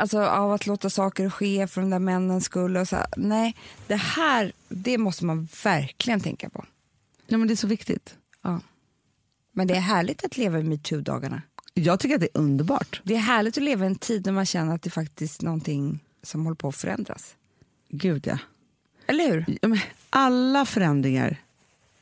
[0.00, 2.76] alltså av att låta saker ske för de där männens skull.
[2.76, 3.06] Och så här.
[3.16, 6.64] Nej, det här det måste man verkligen tänka på.
[7.26, 8.14] Ja, men det är så viktigt.
[8.42, 8.60] Ja.
[9.52, 11.42] Men det är härligt att leva i metoo-dagarna.
[11.74, 13.00] Jag tycker att det är underbart.
[13.04, 15.44] Det är härligt att leva i en tid när man känner att det faktiskt är
[15.44, 17.34] någonting som håller på att förändras.
[17.88, 18.38] Gud ja.
[19.06, 19.58] Eller hur?
[19.62, 19.78] Ja,
[20.10, 21.36] Alla förändringar,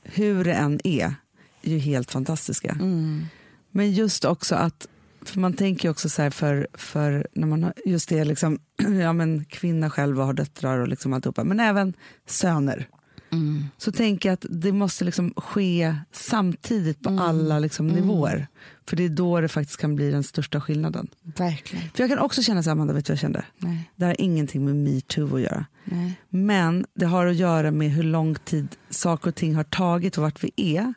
[0.03, 1.15] hur det än är,
[1.63, 2.71] är ju helt fantastiska.
[2.71, 3.27] Mm.
[3.71, 4.87] Men just också att,
[5.31, 8.59] för man tänker också så här för, för när man har, just det liksom,
[9.03, 11.95] ja men kvinna själv och har döttrar och liksom alltihopa, men även
[12.27, 12.89] söner.
[13.33, 13.65] Mm.
[13.79, 17.19] Så tänker jag att det måste liksom ske samtidigt Mm.
[17.19, 18.47] på alla liksom nivåer.
[18.89, 21.09] För det är då det faktiskt kan bli den största skillnaden.
[21.23, 21.91] Verkligen.
[21.95, 23.45] För jag kan också känna så här, Amanda, vet du vad jag kände?
[23.59, 23.91] Nej.
[23.97, 25.67] Det har ingenting med metoo att göra.
[25.85, 26.13] Nej.
[26.29, 30.23] Men det har att göra med hur lång tid saker och ting har tagit och
[30.23, 30.95] vart vi är.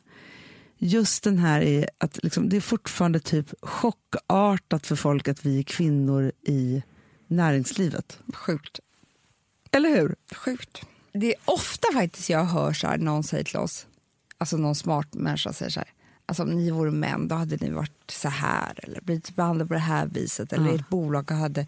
[0.84, 5.60] Just den här är att liksom, det är fortfarande typ chockartat för folk att vi
[5.60, 6.84] är kvinnor i
[7.28, 8.20] näringslivet.
[8.34, 8.80] Sjukt.
[9.72, 10.16] Eller hur?
[10.36, 10.82] Sjukt.
[11.14, 13.88] Det är ofta faktiskt jag hör så här, någon säger till oss,
[14.38, 15.90] alltså någon smart människa säger så här,
[16.26, 19.74] alltså om ni vore män då hade ni varit så här eller blivit behandlade på
[19.74, 20.76] det här viset eller Ja.
[20.76, 21.68] ett bolag hade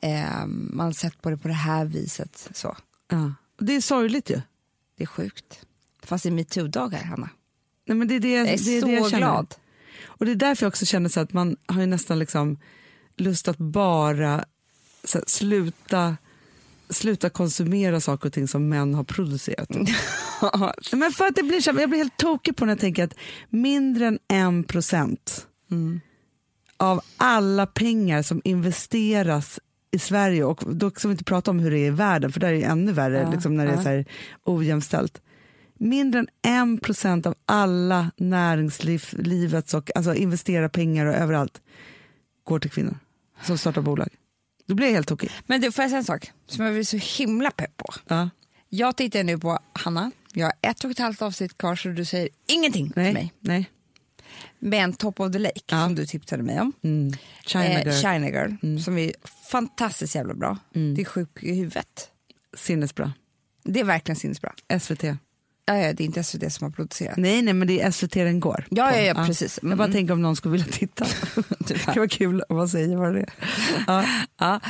[0.00, 2.48] eh, man sett på det på det här viset.
[2.54, 2.76] Så.
[3.08, 3.32] Ja.
[3.58, 4.40] Det är sorgligt ju.
[4.96, 5.60] Det är sjukt.
[6.02, 7.30] Fast i metoo-dagar, Hanna.
[7.86, 9.20] Nej, men det är det, Jag är det, är så det jag känner.
[9.26, 9.54] glad.
[10.06, 12.58] Och det är därför jag också känner så att man har ju nästan liksom
[13.16, 14.44] lust att bara
[15.04, 16.16] här, sluta,
[16.90, 19.68] sluta konsumera saker och ting som män har producerat.
[20.92, 23.14] Men för att det blir jag blir helt tokig på när jag tänker att
[23.48, 26.00] mindre än en procent Mm.
[26.76, 31.70] av alla pengar som investeras i Sverige och då ska vi inte prata om hur
[31.70, 33.76] det är i världen för där är det ännu värre Ja, liksom när det är
[33.82, 34.04] så här
[34.44, 35.20] ojämställt.
[35.78, 41.60] Mindre än en procent av alla näringslivets och alltså investera pengar och överallt
[42.44, 42.98] går till kvinnor
[43.42, 44.08] som startar bolag.
[44.66, 45.30] Då blir jag helt tokig.
[45.46, 47.94] Men du, får jag säga en sak som jag blir så himla pepp på?
[48.08, 48.30] Ja.
[48.68, 52.04] Jag tittar nu på Hanna, jag har ett och ett halvt avsnitt kvar så du
[52.04, 53.32] säger ingenting Nej, till mig.
[53.40, 53.70] nej.
[54.58, 55.84] Men Top of the Lake Ja.
[55.84, 56.72] som du tipsade mig om.
[56.82, 57.12] Mm.
[57.46, 57.88] China Eh, girl.
[57.88, 58.02] Mm.
[58.02, 59.12] China Girl, som är
[59.50, 60.58] fantastiskt jävla bra.
[60.72, 62.08] Det är sjuk i huvudet.
[62.56, 63.12] Sinnesbra.
[63.64, 64.52] Det är verkligen sinnesbra.
[64.80, 65.04] SVT.
[65.66, 67.16] Ja, ja, det är inte SVT som har producerat.
[67.16, 68.66] Nej, nej, men det är SVT den går.
[68.70, 68.96] Ja, på.
[68.96, 69.58] ja, ja, precis.
[69.62, 69.92] Jag bara Mm.
[69.92, 71.06] tänker om någon skulle vilja titta.
[71.58, 73.32] det vara kul om man säger vad det är.
[73.86, 74.04] Ja.
[74.38, 74.60] Ja.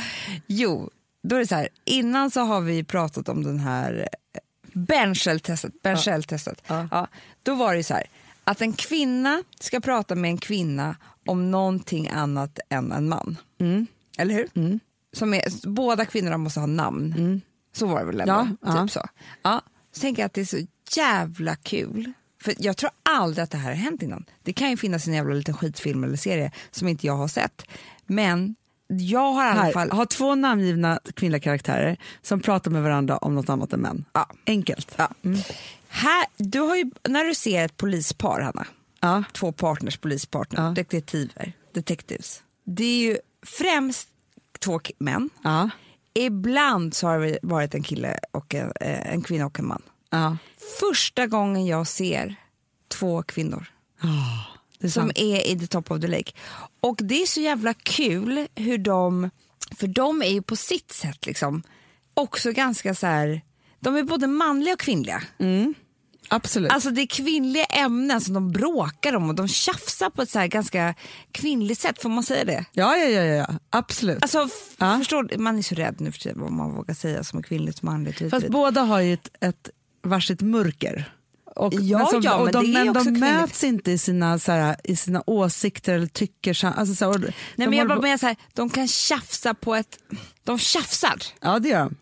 [0.47, 0.89] Jo,
[1.23, 1.67] då är det så här.
[1.85, 4.39] Innan så har vi pratat om den här eh,
[4.73, 5.73] Ben Shell-testet.
[5.83, 6.63] Ben Shell-testet.
[6.67, 6.87] Ja.
[6.91, 7.07] Ja.
[7.43, 8.03] Då var det så här.
[8.43, 13.37] Att en kvinna ska prata med en kvinna om någonting annat än en man.
[13.59, 13.87] Mm.
[14.17, 14.79] Eller hur?
[15.13, 17.41] Som är, båda kvinnorna måste ha namn.
[17.75, 18.33] Så var det väl ändå?
[18.61, 18.81] Ja, ja.
[18.83, 19.05] Typ så.
[19.41, 19.61] Ja.
[19.91, 20.57] Så tänker jag att det är så
[20.91, 22.11] jävla kul
[22.41, 24.25] För jag tror aldrig att det här har hänt innan.
[24.43, 27.65] Det kan ju finnas en jävla liten skitfilm eller serie som inte jag har sett.
[28.05, 28.55] Men
[28.87, 29.91] jag har i alla fall...
[29.91, 34.05] ha två namngivna kvinnliga karaktärer som pratar med varandra om något annat än män.
[34.13, 34.29] Ja.
[34.45, 34.95] Enkelt.
[34.97, 35.09] Ja.
[35.87, 38.67] Här, du har ju, när du ser ett polispar, Hanna,
[38.99, 39.23] Ja.
[39.33, 40.69] två partners, polispartner, Ja.
[40.69, 42.43] detektiver, detectives.
[42.63, 44.09] Det är ju främst
[44.59, 45.29] två män.
[46.13, 49.81] Ibland så har det varit en kille och en, eh, en kvinna och en man.
[50.79, 52.35] Första gången jag ser
[52.87, 53.65] två kvinnor
[54.79, 56.31] Det är som är i the top of the lake.
[56.79, 59.29] Och det är så jävla kul hur de,
[59.75, 61.63] för de är ju på sitt sätt liksom
[62.13, 63.41] också ganska så här,
[63.79, 65.23] de är både manliga och kvinnliga.
[66.29, 66.71] Absolut.
[66.71, 70.47] Alltså det är kvinnliga ämnen som de bråkar om och de tjafsar på ett så
[70.47, 70.95] ganska
[71.31, 72.65] kvinnligt sätt, får man säga det?
[72.71, 74.21] ja, ja, ja, ja, absolut.
[74.21, 74.97] Alltså, Ja.
[74.97, 77.77] förstår, man är så rädd nu för tiden vad man vågar säga som är kvinnligt
[77.77, 78.29] och manligt.
[78.29, 79.69] Fast båda har ju ett, ett
[80.05, 81.11] varsitt mörker.
[81.55, 84.75] Och, Ja, som, ja, och men de, men de möts inte i sina, så här,
[84.83, 86.65] i sina åsikter eller tycker.
[86.65, 87.19] Alltså, så här, och
[87.55, 89.99] Nej, men jag bara menar så här, de kan tjafsa på ett...
[90.43, 91.23] De tjafsar.
[91.41, 91.95] Ja, det gör de.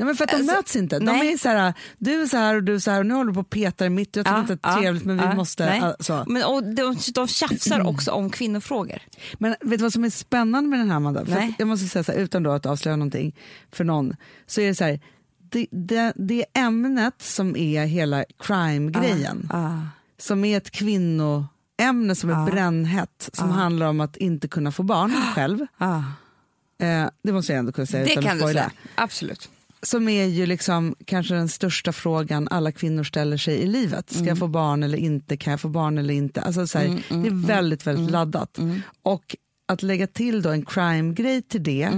[0.00, 0.98] Ja, men för att de Alltså, möts inte.
[0.98, 1.32] De nej.
[1.32, 3.28] är så här, du är så här och du är så här och nu håller
[3.28, 4.16] du på att peta i mitt.
[4.16, 5.64] Jag tycker inte det är trevligt men vi ja, måste.
[5.66, 5.80] nej.
[5.80, 6.24] äh, Så.
[6.26, 8.98] Men, och de, de tjafsar också om kvinnofrågor.
[9.38, 11.24] Men vet du vad som är spännande med den här Amanda?
[11.24, 13.36] För att jag måste säga så här, utan då att avslöja någonting
[13.72, 14.16] för någon,
[14.46, 15.00] så är det så här,
[15.50, 19.78] det, det, det ämnet som är hela crime-grejen, Ah,
[20.18, 22.46] som är ett kvinnoämne som är Ja.
[22.52, 25.66] brännhett, som handlar om att inte kunna få barn själv.
[25.78, 26.02] ah.
[26.80, 28.70] Eh, det måste jag ändå kunna säga Det utan kan att du säga.
[28.94, 29.50] Absolut.
[29.82, 34.10] Som är ju liksom kanske den största frågan alla kvinnor ställer sig i livet.
[34.12, 35.36] Ska jag få barn eller inte?
[35.36, 36.42] Kan jag få barn eller inte?
[36.42, 38.58] Alltså så här, det är väldigt, väldigt laddat.
[39.02, 39.36] Och
[39.68, 41.90] att lägga till då en crime-grej till det,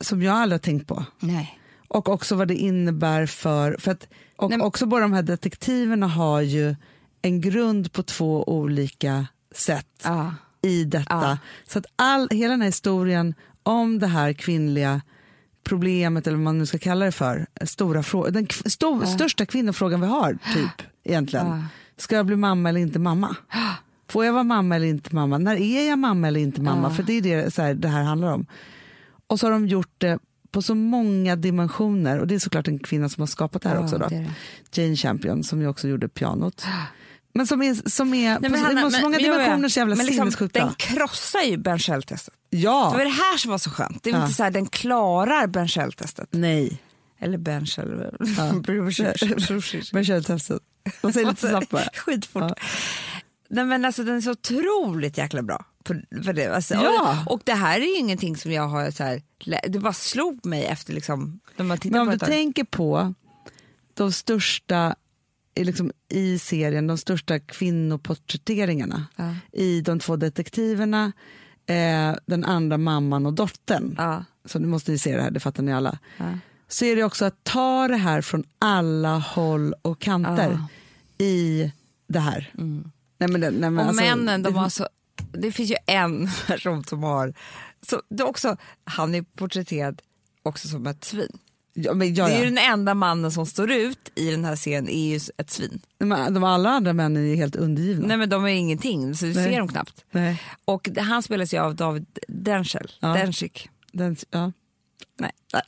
[0.00, 1.04] som jag aldrig har tänkt på.
[1.20, 1.58] Nej.
[1.88, 3.76] Och också vad det innebär för...
[3.78, 6.76] för att, och Nej, också båda de här detektiverna har ju
[7.22, 10.30] en grund på två olika sätt Ah.
[10.62, 11.06] i detta.
[11.10, 11.38] Ja.
[11.68, 15.00] Så att all, hela den här historien om det här kvinnliga
[15.64, 20.00] problemet, eller vad man nu ska kalla det för, stora frå- den sto- största kvinnofrågan
[20.00, 21.64] vi har, typ, egentligen.
[21.96, 23.36] Ska jag bli mamma eller inte mamma?
[24.08, 25.38] Får jag vara mamma eller inte mamma?
[25.38, 26.90] När är jag mamma eller inte mamma?
[26.90, 28.46] För det är det så här, det här handlar om.
[29.26, 30.18] Och så har de gjort det
[30.56, 33.76] på så många dimensioner och det är såklart en kvinna som har skapat det här
[33.76, 33.98] Ja, också.
[33.98, 34.06] Då.
[34.08, 34.26] det
[34.72, 34.82] det.
[34.82, 36.64] Jane Champion som ju också gjorde pianot.
[37.34, 39.32] Men som är, som är Nej, på Hanna, så många ja.
[39.32, 40.48] dimensioner så jävla Men liksom.
[40.52, 42.34] Den krossar ju Ben Shell-testet.
[42.50, 44.02] Ja, Det var det här som var så skönt.
[44.02, 44.22] Det är Ja.
[44.22, 46.28] inte så här, den klarar Ben Shell-testet.
[46.30, 46.82] nej.
[47.18, 48.10] Eller Ben Shell.
[48.36, 48.52] Ja.
[49.92, 50.58] Men kör testet.
[51.00, 51.82] Och säg lite snabbt bara.
[51.94, 52.42] Skitfort.
[52.42, 52.54] Ja.
[53.50, 55.64] Nej, men alltså, den är så otroligt jäkla bra.
[56.24, 56.46] För det.
[56.56, 57.22] Alltså, Ja.
[57.26, 59.22] och, och det här är ju ingenting som jag har så här,
[59.68, 63.14] det bara slog mig efter liksom, när man tittar Men om på du tänker på
[63.94, 64.94] de största
[65.60, 69.34] liksom, i serien, de största kvinnoporträtteringarna Ja.
[69.52, 71.12] i de två detektiverna,
[71.66, 73.94] eh, den andra mamman och dottern.
[73.98, 74.24] Ja.
[74.44, 75.98] Så nu måste ni se det här, det fattar ni alla.
[76.16, 76.38] Ja.
[76.68, 80.58] Så är det också att ta det här från alla håll och kanter
[81.18, 81.72] i
[82.08, 82.50] det här.
[83.18, 84.88] Nej, men nej, men Och alltså, männen, de har så,
[85.36, 87.34] det finns ju en person som har,
[87.88, 90.02] så det också, han är porträtterad
[90.42, 91.38] också som ett svin.
[91.78, 92.44] Ja, men, ja, Det är ja.
[92.44, 95.80] ju den enda mannen som står ut i den här serien är ju ett svin.
[95.98, 98.06] Men De alla andra männen är helt undergivna.
[98.06, 99.44] Nej men de är ingenting, så du Nej.
[99.44, 100.04] ser dem knappt.
[100.10, 100.42] Nej.
[100.64, 103.08] Och han spelas ju av David Denchel, Ja.
[103.08, 103.68] Denchik.
[103.92, 104.52] Den, ja.
[105.20, 105.32] Nej.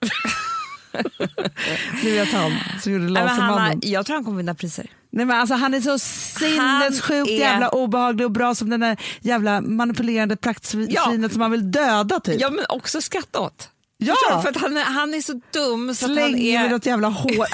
[2.05, 3.80] Ni vet han som gjorde Lasermannen.
[3.82, 4.86] jag tror han kommer vinna priser.
[5.11, 8.96] Nej, men alltså, han är så sinnessjukt är- jävla obehaglig och bra som den där
[9.20, 11.05] jävla manipulerande praktsvinet Ja.
[11.30, 12.40] som man vill döda typ.
[12.40, 13.68] Ja men också skratta åt.
[13.99, 14.14] Ja.
[14.14, 14.42] Förstår?
[14.42, 16.70] För att han är, han är så dum så att han Slänger med är...
[16.70, 17.30] något jävla hår.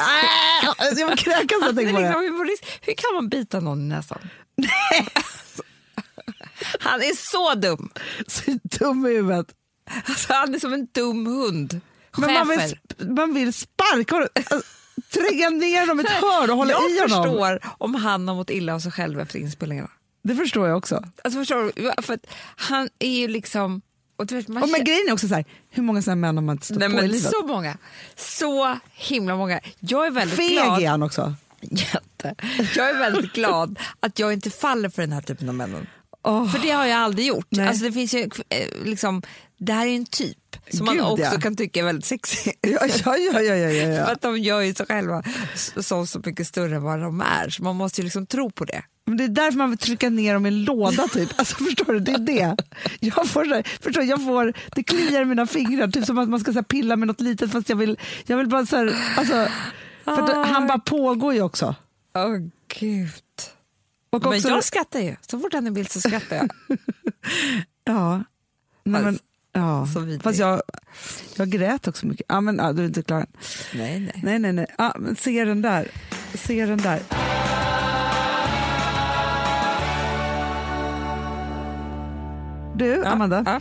[0.92, 2.28] Äh, jag kräkas när jag är tänker på liksom det.
[2.28, 2.64] humorist.
[2.82, 4.18] Hur kan man bita någon i näsan?
[6.80, 7.90] han är så dum.
[8.26, 9.47] Så dum i huvudet.
[10.09, 11.80] Alltså, han är som en dum hund.
[12.16, 14.62] Men man vill, man vill sparka honom, alltså,
[15.11, 17.24] tränga ner honom i ett hörn och hålla Jag i honom.
[17.24, 19.90] förstår om han har mått illa av sig själv efter inspelningarna.
[20.22, 21.05] Det förstår jag också.
[21.24, 22.03] Alltså förstår du?
[22.03, 22.18] För
[22.57, 23.82] han är ju liksom...
[24.16, 26.42] Och vet, man Och men grejen är också så här, hur många sådana män har
[26.45, 27.30] man inte stött Nej, på i men livet?
[27.30, 27.76] så många.
[28.16, 29.61] Så himla många.
[29.80, 30.82] Jag är väldigt Feg glad.
[30.82, 31.34] är han också.
[31.61, 32.34] Jätte.
[32.76, 35.86] Jag är väldigt glad att jag inte faller för den här typen av männen.
[36.22, 36.51] Åh.
[36.53, 37.47] För det har jag aldrig gjort.
[37.49, 37.68] Nej.
[37.68, 39.22] Alltså det, finns ju, eh, liksom,
[39.59, 40.38] det här är ju en typ
[40.70, 41.40] som man Gud, också ja.
[41.40, 42.52] kan tycka är väldigt sexig.
[42.60, 45.22] Ja, ja, ja, ja, ja, ja, För att de gör ju sig själva
[45.76, 47.50] så, så, mycket större än vad de är.
[47.50, 48.82] Så man måste ju liksom tro på det.
[49.06, 51.28] Men det är därför man vill trycka ner dem i en låda typ.
[51.38, 52.00] Alltså, förstår du?
[52.00, 52.56] Det är det.
[53.00, 56.40] Jag får, här, förstår, jag får, det kliar i mina fingrar, typ som att man
[56.40, 58.96] ska så här, pilla med något litet fast jag vill, jag vill bara så här,
[59.16, 59.48] alltså,
[60.04, 60.42] för att, Ah.
[60.44, 61.74] han bara pågår ju också.
[62.14, 62.36] Åh
[62.80, 63.10] gud.
[64.10, 65.16] Och Men också, jag skrattar ju.
[65.20, 66.50] Så fort han är bild så skrattar jag.
[67.84, 68.16] ja,
[68.84, 69.24] nej, men, Fast-
[69.55, 69.86] ja.
[69.86, 70.18] så.
[70.22, 70.62] Fast jag,
[71.36, 72.26] jag grät också mycket.
[72.28, 73.26] Ja, men, ja, du är inte klar
[73.74, 74.20] nej, nej.
[74.22, 74.66] Nej, nej, nej.
[74.78, 75.88] Ja, men se den där.
[76.34, 77.00] Se den där.
[82.76, 83.61] Du, Amanda, Ja,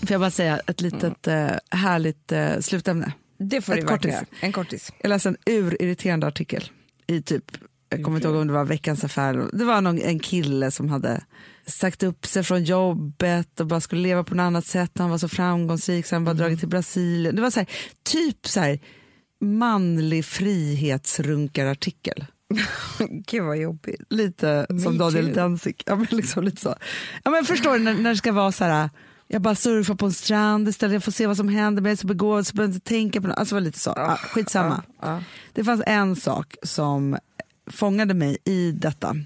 [0.00, 3.12] får jag bara säga ett litet eh, härligt eh, slutämne?
[3.38, 4.12] det får Ett verkligen kortis.
[4.12, 4.26] göra.
[4.40, 4.92] En kortis.
[5.02, 6.70] Jag läste en urirriterande artikel
[7.06, 7.44] i typ,
[7.88, 9.48] jag kommer inte ihåg om det var Veckans Affär.
[9.52, 11.20] Det var någon, en kille som hade
[11.66, 14.90] sagt upp sig från jobbet och bara skulle leva på något annat sätt.
[14.98, 17.36] Han var så framgångsrik så han bara dragit till Brasilien.
[17.36, 17.68] Det var så här,
[18.02, 18.78] typ så här
[19.40, 22.26] manlig frihetsrunkarartikel.
[23.10, 24.00] Gud vad jobbigt.
[24.10, 25.32] Lite Me som Daniel.
[25.32, 25.82] Densik.
[25.86, 26.74] Ja, men liksom lite så.
[27.24, 28.90] Ja, men förstår du när, när det ska vara så här,
[29.28, 31.96] jag bara surfar på en strand istället, jag får se vad som händer, men jag
[31.96, 33.38] är så begåvad så behöver jag inte tänka på något.
[33.38, 33.92] Alltså var lite så.
[33.96, 34.82] Ja, skitsamma.
[35.02, 35.22] Ja.
[35.52, 37.18] Det fanns en sak som
[37.70, 39.16] fångade mig i detta,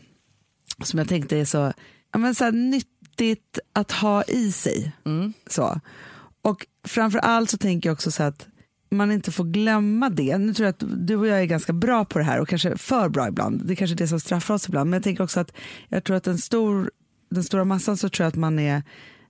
[0.83, 1.73] som jag tänkte är så,
[2.19, 4.93] men så här, nyttigt att ha i sig.
[5.05, 5.33] Mm.
[5.47, 5.81] Så.
[6.43, 8.47] Och framför allt så tänker jag också så att
[8.91, 10.39] man inte får glömma det.
[10.39, 12.77] Nu tror jag att du och jag är ganska bra på det här och kanske
[12.77, 13.63] för bra ibland.
[13.65, 14.91] Det är kanske är det som straffar oss ibland.
[14.91, 15.53] Men jag tänker också att
[15.89, 16.91] jag tror att en stor,
[17.31, 18.83] den stora massan så tror jag att man är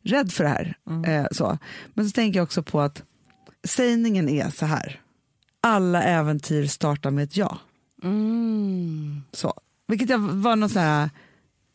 [0.03, 0.77] rädd för det här.
[1.07, 1.59] Eh, så.
[1.95, 3.03] Men så tänker jag också på att
[3.65, 5.01] sägningen är så här.
[5.61, 7.59] Alla äventyr startar med ett ja.
[8.03, 9.23] Mm.
[9.33, 9.55] Så.
[9.89, 11.11] Vilket jag var någon sån här...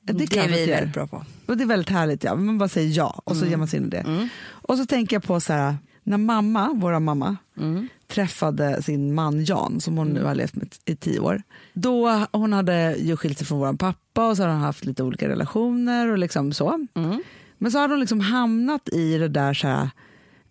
[0.05, 1.25] Det, Det, kan är vi väldigt bra på.
[1.45, 2.35] Och det är väldigt härligt, ja.
[2.35, 3.97] man bara säger ja och så ger man sig in i det.
[3.97, 4.29] Mm.
[4.47, 7.87] Och så tänker jag på så här, när mamma, våra mamma, Mm.
[8.07, 11.41] träffade sin man Jan som hon nu har levt med i tio år.
[11.73, 15.03] Då hon hade ju skilt sig från vår pappa och så har de haft lite
[15.03, 16.87] olika relationer och liksom så.
[16.93, 17.23] Mm.
[17.57, 19.89] Men så har de liksom hamnat i det där så här,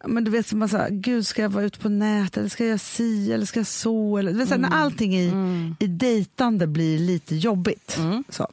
[0.06, 2.66] men du vet som man här, gud ska jag vara ute på nätet eller ska
[2.66, 5.32] jag si eller ska jag så eller du vet, så här, när allting i,
[5.78, 7.96] i dejtande blir lite jobbigt.
[7.98, 8.24] Mm.
[8.28, 8.48] Så.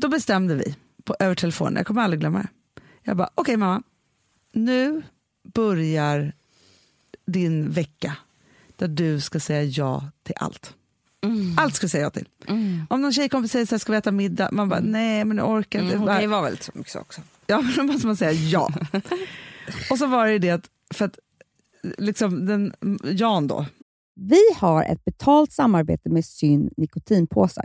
[0.00, 2.48] Då bestämde vi på, över telefon, jag kommer aldrig glömma det.
[3.02, 3.82] Jag bara, okej mamma,
[4.52, 5.02] nu
[5.54, 6.32] börjar
[7.26, 8.16] din vecka
[8.76, 10.74] där du ska säga ja till allt.
[11.24, 11.54] Mm.
[11.58, 12.28] Allt ska säga ja till.
[12.46, 12.86] Mm.
[12.90, 14.48] Om någon tjejkompis säger så här, ska vi äta middag?
[14.52, 15.96] Man bara, nej men jag orkar inte.
[15.96, 16.20] Mm.
[16.20, 17.20] Ju vara väldigt så mycket så också.
[17.46, 18.72] Ja, men då måste man säga ja.
[19.90, 21.18] och så var det det att, för att
[21.98, 22.74] liksom den,
[23.04, 23.66] Jan då,
[24.14, 27.64] Vi har ett betalt samarbete med Syn nikotinpåsar.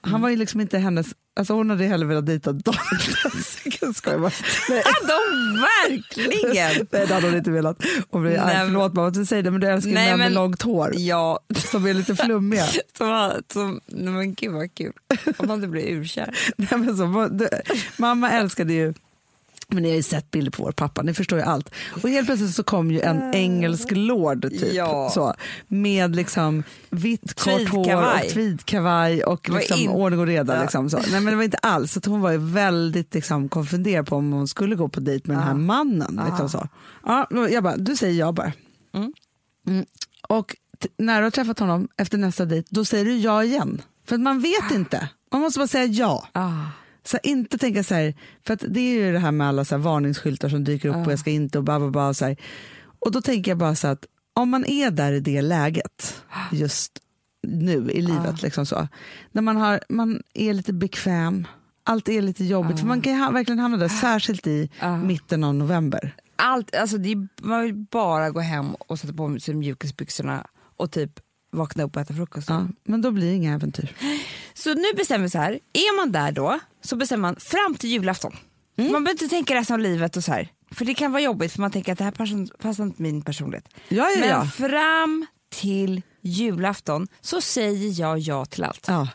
[0.00, 1.06] Han var ju liksom inte hennes...
[1.36, 2.50] Alltså hon hade hellre velat dejta.
[3.80, 4.30] Jag skojar bara.
[4.68, 6.54] Nej, De verkligen!
[6.54, 7.76] nej, det hade hon inte velat.
[8.10, 8.66] Hon blir Nej, arg.
[8.66, 10.92] Förlåt mamma att du säger det, men du älskar ju Nej, män med långt hår
[10.96, 12.64] Ja, som är lite flummiga.
[12.98, 14.92] som, som, men gud vad kul.
[15.36, 16.36] Om man inte blir urkär.
[16.56, 17.30] Nej, men så,
[17.96, 18.94] mamma älskade ju
[19.72, 21.70] men ni har ju sett bilder på vår pappa, ni förstår ju allt.
[22.02, 25.10] Och helt plötsligt så kom ju en engelsk lord typ, Ja.
[25.14, 25.34] så,
[25.68, 30.56] med liksom vitt kort hår och tweedkavaj och liksom in- ordning och reda.
[30.56, 30.62] Ja.
[30.62, 30.96] Liksom, så.
[30.98, 34.32] Nej, men det var inte alls, så hon var ju väldigt liksom, konfunderad på om
[34.32, 36.20] hon skulle gå på dejt med den här mannen.
[36.28, 36.68] Liksom, så.
[37.06, 38.52] Ja, jag bara, du säger ja bara.
[38.94, 39.12] Mm.
[39.66, 39.84] Mm.
[40.28, 40.56] Och
[40.98, 43.82] när du har träffat honom efter nästa dejt, då säger du ja igen.
[44.06, 45.08] För man vet inte.
[45.32, 46.26] Man måste bara säga ja.
[46.32, 46.50] Ah.
[47.06, 48.14] Så här, inte tänka så här,
[48.46, 51.06] för att det är ju det här med alla så här varningsskyltar som dyker upp
[51.06, 52.36] och jag ska inte och bara, bara, bara så här.
[52.98, 56.92] Och då tänker jag bara så att om man är där i det läget just
[57.42, 58.88] nu i livet, liksom så,
[59.32, 61.46] när man, har, man är lite bekväm,
[61.84, 64.70] allt är lite jobbigt, för man kan ha, verkligen hamna där, särskilt i
[65.04, 66.14] mitten av november.
[66.36, 70.46] Allt, alltså det är, man vill bara gå hem och sätta på sig mjukisbyxorna
[70.76, 71.20] och typ
[71.52, 72.48] vakna upp och äta frukost.
[72.48, 73.94] Ja, men då blir det inga äventyr.
[74.54, 77.90] Så nu bestämmer vi så här, är man där då så bestämmer man fram till
[77.90, 78.32] julafton.
[78.76, 80.48] Man behöver inte tänka resten av livet och så här.
[80.70, 83.22] För det kan vara jobbigt för man tänker att det här passar, passar inte min
[83.22, 83.68] personlighet.
[83.88, 84.44] Ja, ja, Men ja.
[84.44, 88.84] fram till julafton så säger jag ja till allt.
[88.88, 89.08] ja.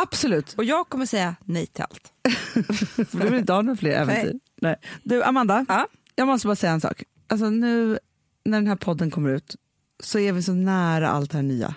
[0.00, 0.52] Absolut.
[0.54, 2.12] Och jag kommer säga nej till allt.
[3.10, 4.32] För du vill inte ha några fler äventyr.
[4.60, 4.76] Nej.
[5.02, 5.86] Du, Amanda, Ja.
[6.14, 7.02] jag måste bara säga en sak.
[7.28, 7.98] Alltså nu
[8.44, 9.56] när den här podden kommer ut
[10.02, 11.74] så är vi så nära allt det här nya.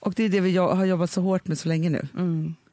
[0.00, 2.08] Och det är det vi har jobbat så hårt med så länge nu.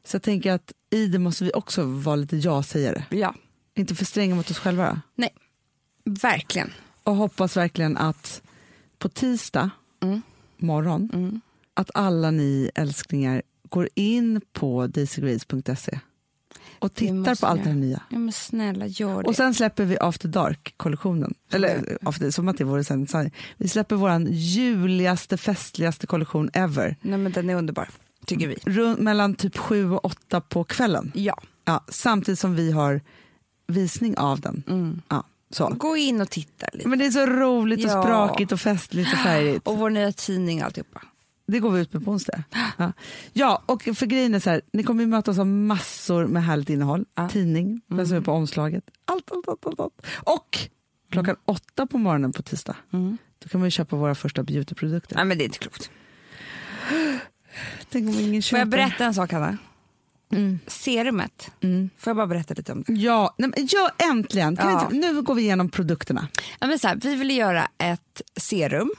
[0.04, 3.04] Så jag tänker att i det måste vi också vara lite ja-sägare.
[3.10, 3.34] Ja,
[3.74, 5.00] Inte för stränga mot oss själva.
[5.14, 5.30] nej.
[6.04, 6.70] Verkligen.
[7.02, 8.42] Och hoppas verkligen att
[8.98, 9.70] på tisdag
[10.56, 11.40] morgon
[11.74, 15.98] att alla ni älsklingar går in på daisygrace.se
[16.84, 18.02] och tittar på allt det här nya.
[18.10, 19.28] Ja men snälla gör det.
[19.28, 21.34] Och sen släpper vi After Dark-kollektionen.
[21.52, 23.06] Eller after, som att det vore sen.
[23.56, 26.96] Vi släpper vår juligaste, festligaste kollektion ever.
[27.02, 27.88] nej men den är underbar,
[28.26, 28.54] tycker vi.
[28.66, 31.12] Runt, mellan typ sju och åtta på kvällen.
[31.14, 31.38] Ja.
[31.64, 33.00] Ja, samtidigt som vi har
[33.66, 34.62] visning av den.
[35.08, 35.68] Ja, så.
[35.68, 36.88] Gå in och titta lite.
[36.88, 38.02] Men det är så roligt och Ja.
[38.02, 39.62] sprakigt och festligt och färdigt.
[39.68, 41.02] Och vår nya tidning alltihopa.
[41.46, 42.42] Det går vi ut med på onsdag.
[42.78, 42.92] Ja,
[43.32, 46.70] ja och för grejen är så här, ni kommer ju mötas av massor med härligt
[46.70, 47.04] innehåll.
[47.14, 47.28] Ja.
[47.28, 48.84] Tidning, den som är på omslaget.
[49.04, 50.06] Allt, allt, allt, allt, allt.
[50.36, 50.58] Och
[51.10, 52.76] klockan åtta på morgonen på tisdag,
[53.38, 55.16] då kan man ju köpa våra första beautyprodukter.
[55.16, 55.90] Nej men det är inte klokt.
[57.90, 58.58] Tänk om ingen Får köper.
[58.58, 59.58] jag berätta en sak Hanna?
[60.32, 60.58] Mm.
[60.66, 61.50] Serumet,
[61.96, 62.92] får jag bara berätta lite om det?
[62.92, 64.56] Ja, nej, men ja äntligen!
[64.56, 64.82] Kan Ja.
[64.92, 66.28] inte, nu går vi igenom produkterna.
[66.60, 68.90] Ja, men så här, vi ville göra ett serum,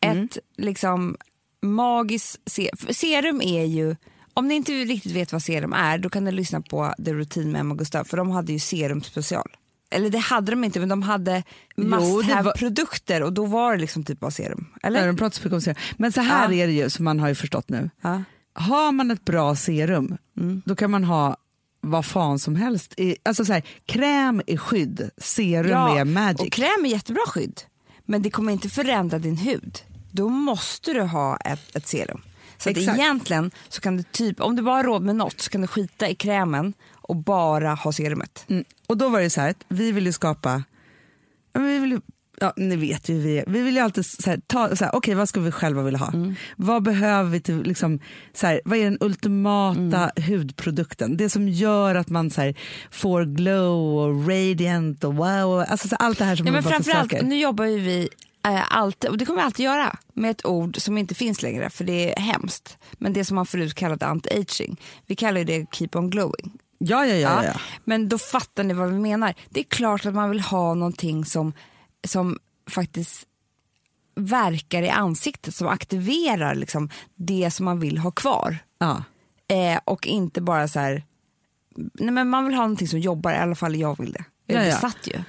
[0.00, 1.16] ett liksom
[1.62, 3.96] magiskt se för serum är ju
[4.34, 7.52] om ni inte riktigt vet vad serum är då kan ni lyssna på The Routine
[7.52, 9.48] med Emma och Gustav för de hade ju serum special.
[9.90, 11.42] Eller det hade de inte men de hade
[11.76, 14.66] must have var- produkter och då var det liksom typ av serum.
[14.82, 14.98] Eller?
[14.98, 15.06] Eller?
[15.08, 15.76] De pratar så mycket om serum.
[15.96, 16.54] Men så här Ja.
[16.62, 17.90] är det ju som man har ju förstått nu.
[18.00, 18.22] Ja.
[18.52, 20.62] Har man ett bra serum, Mm.
[20.66, 21.36] då kan man ha
[21.80, 22.94] vad fan som helst.
[23.22, 26.40] Alltså så här, kräm är skydd, serum är magic.
[26.40, 27.60] och kräm är jättebra skydd
[28.04, 29.78] men det kommer inte förändra din hud.
[30.10, 32.22] Då måste du ha ett, ett serum.
[32.58, 35.50] Så att egentligen så kan du typ, om du bara har råd med något så
[35.50, 38.44] kan du skita i krämen och bara ha serumet.
[38.48, 38.64] Mm.
[38.86, 40.62] Och då var det så här, att vi vill ju skapa,
[41.54, 42.00] vi vill ju,
[42.40, 45.14] ja, ni vet ju vi vi vill ju alltid så här, ta, så här, okej
[45.14, 46.12] vad ska vi själva vilja ha?
[46.12, 46.34] Mm.
[46.56, 48.00] Vad behöver vi till, liksom,
[48.34, 50.30] så här, vad är den ultimata Mm.
[50.38, 51.16] hudprodukten?
[51.16, 52.54] Det som gör att man så här,
[52.90, 56.72] får glow och radiant och wow, alltså så allt det här som Ja, man men
[56.72, 57.26] framförallt, försöker.
[57.28, 58.08] nu jobbar ju vi
[58.56, 61.84] alltid, och det kommer vi alltid göra, med ett ord som inte finns längre för
[61.84, 62.78] det är hemskt.
[62.92, 64.76] Men det som man förut kallade anti-aging,
[65.06, 66.58] vi kallar det keep on glowing.
[66.78, 67.44] Ja, ja, ja.
[67.44, 67.60] ja, ja.
[67.84, 69.34] Men då fattar ni vad vi menar.
[69.48, 71.52] Det är klart att man vill ha någonting som,
[72.06, 72.38] som
[72.70, 73.26] faktiskt
[74.14, 78.58] verkar i ansiktet, som aktiverar liksom det som man vill ha kvar.
[78.78, 79.02] ja.
[79.50, 81.04] Eh, och inte bara så här,
[81.76, 84.24] nej men man vill ha någonting som jobbar, i alla fall jag vill det.
[84.48, 85.22] Jag är Ja, besatt ju.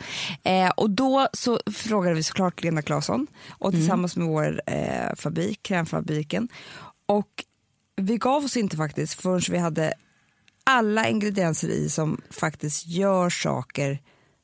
[0.52, 3.82] Eh, och då så frågade vi såklart Lena Claesson och Mm.
[3.82, 6.48] tillsammans med vår eh, fabrik, krämfabriken.
[7.06, 7.44] Och
[7.96, 9.94] vi gav oss inte faktiskt förrän vi hade
[10.64, 14.00] alla ingredienser i som faktiskt gör saker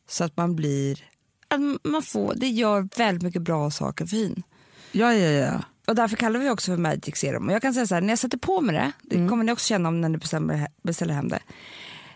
[0.10, 1.00] så att man blir,
[1.48, 4.44] att man får, det gör väldigt mycket bra saker för hyn.
[4.92, 5.62] ja, ja, ja.
[5.88, 7.48] Och därför kallar vi också för Magic Serum.
[7.48, 9.30] Och jag kan säga så här, när jag sätter på mig det, det Mm.
[9.30, 11.40] kommer ni också känna om när ni bestämmer, beställer hem det.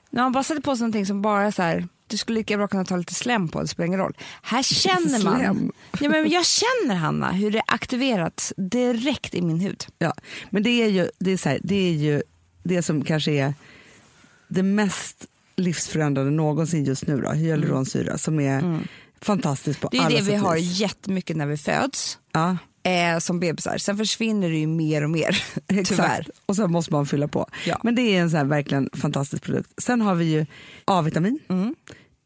[0.09, 2.67] När man bara sätter på sig någonting som bara så här, du skulle lika bra
[2.67, 4.17] kunna ta lite slem på, det spelar ingen roll.
[4.41, 5.71] Här känner man, Slem?
[5.99, 9.85] ja, men jag känner Hanna hur det aktiverats direkt i min hud.
[9.97, 10.13] Ja,
[10.49, 12.21] men det är ju det, är så här, det, är ju
[12.63, 13.53] det som kanske är
[14.47, 18.79] det mest livsförändrande någonsin just nu, då, hyaluronsyra, som är
[19.21, 20.09] fantastiskt på Mm.
[20.09, 23.77] Det är alla det vi sätt har jättemycket när vi föds, Ja, eh, som bebisar.
[23.77, 25.43] Sen försvinner det ju mer och mer,
[25.83, 26.27] tyvärr.
[26.45, 27.47] Och så måste man fylla på.
[27.65, 27.79] Ja.
[27.83, 29.69] Men det är en så här verkligen fantastisk produkt.
[29.81, 30.45] Sen har vi ju
[30.85, 31.39] A-vitamin.
[31.49, 31.75] Mm.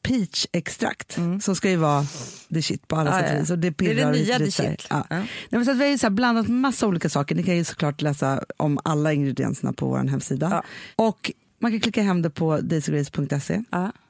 [0.08, 2.06] Peach-extrakt som ska ju vara
[2.54, 3.40] the shit på alla Ja, sätt och ja.
[3.40, 3.48] vis.
[3.50, 4.88] Det, Det är det nya the shit.
[4.90, 5.08] Ja.
[5.10, 5.22] Ja.
[5.50, 7.36] Nej, så att vi har ju så blandat massa olika saker.
[7.36, 10.48] Ni kan ju såklart läsa om alla ingredienserna på vår hemsida.
[10.52, 10.64] Ja.
[10.96, 13.62] Och man kan klicka hem det på daisygrace.se.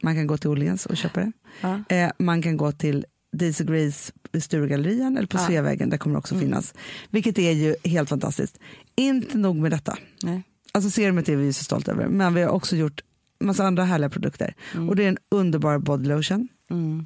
[0.04, 1.96] Man kan gå till Åhléns och köpa det.
[1.96, 5.48] Eh, man kan gå till Daisy Grace i Sturegallerian eller på Ja.
[5.48, 6.74] Sveavägen, där kommer det också finnas.
[7.10, 8.60] Vilket är ju helt fantastiskt.
[8.96, 9.98] Inte nog med detta.
[10.24, 10.44] Nej.
[10.72, 13.02] Alltså serumet är vi ju så stolta över, men vi har också gjort
[13.40, 14.54] massa andra härliga produkter.
[14.90, 16.48] Och det är en underbar body lotion.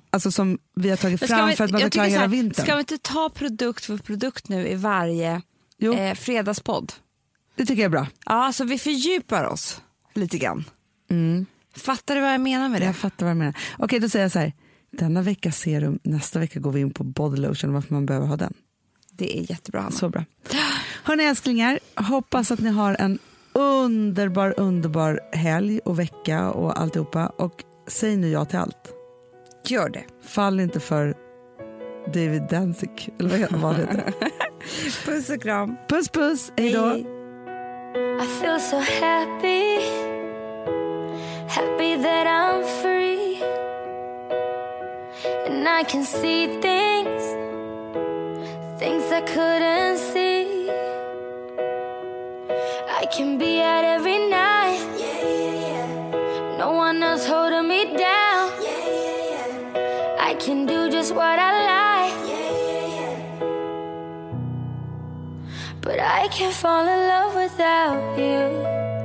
[0.10, 2.66] Alltså som vi har tagit fram vi- för att man ska klara hela vintern.
[2.66, 5.42] Ska vi inte ta produkt för produkt nu i varje
[5.78, 6.94] Jo, eh, fredagspodd?
[7.56, 8.08] det tycker jag är bra.
[8.26, 9.82] Ja, så vi fördjupar oss
[10.14, 10.64] lite grann.
[11.76, 12.86] Fattar du vad jag menar med det?
[12.86, 13.58] Jag fattar vad du menar.
[13.78, 14.54] Okej, då säger jag så här.
[14.98, 18.28] Denna vecka serum, nästa vecka går vi in på body lotion och varför man behöver
[18.28, 18.54] ha den.
[19.12, 19.92] Det är jättebra, Hanna.
[19.92, 20.26] Så bra.
[21.04, 23.20] Hörni älsklingar, hoppas att ni har en
[23.54, 27.28] underbar, underbar helg och vecka och alltihopa.
[27.28, 28.94] Och säg nu ja till allt.
[29.66, 30.04] Gör det.
[30.28, 31.16] Fall inte för
[32.14, 34.14] David Danzig, eller vad det heter.
[35.06, 35.78] Puss och kram.
[35.90, 36.96] Puss puss, hej då.
[38.24, 39.80] I feel so happy,
[41.50, 42.97] happy that I'm free.
[45.48, 47.24] And I can see things,
[48.80, 50.70] things I couldn't see.
[53.00, 54.82] I can be out every night.
[56.58, 58.52] No one else holding me down.
[60.20, 62.18] I can do just what I like.
[65.82, 68.97] But I can't fall in love without you.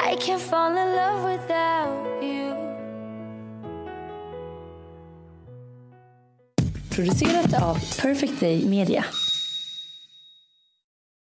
[0.00, 2.54] I can't fall in love without you.
[6.90, 9.04] Producerat av Perfect Day Media.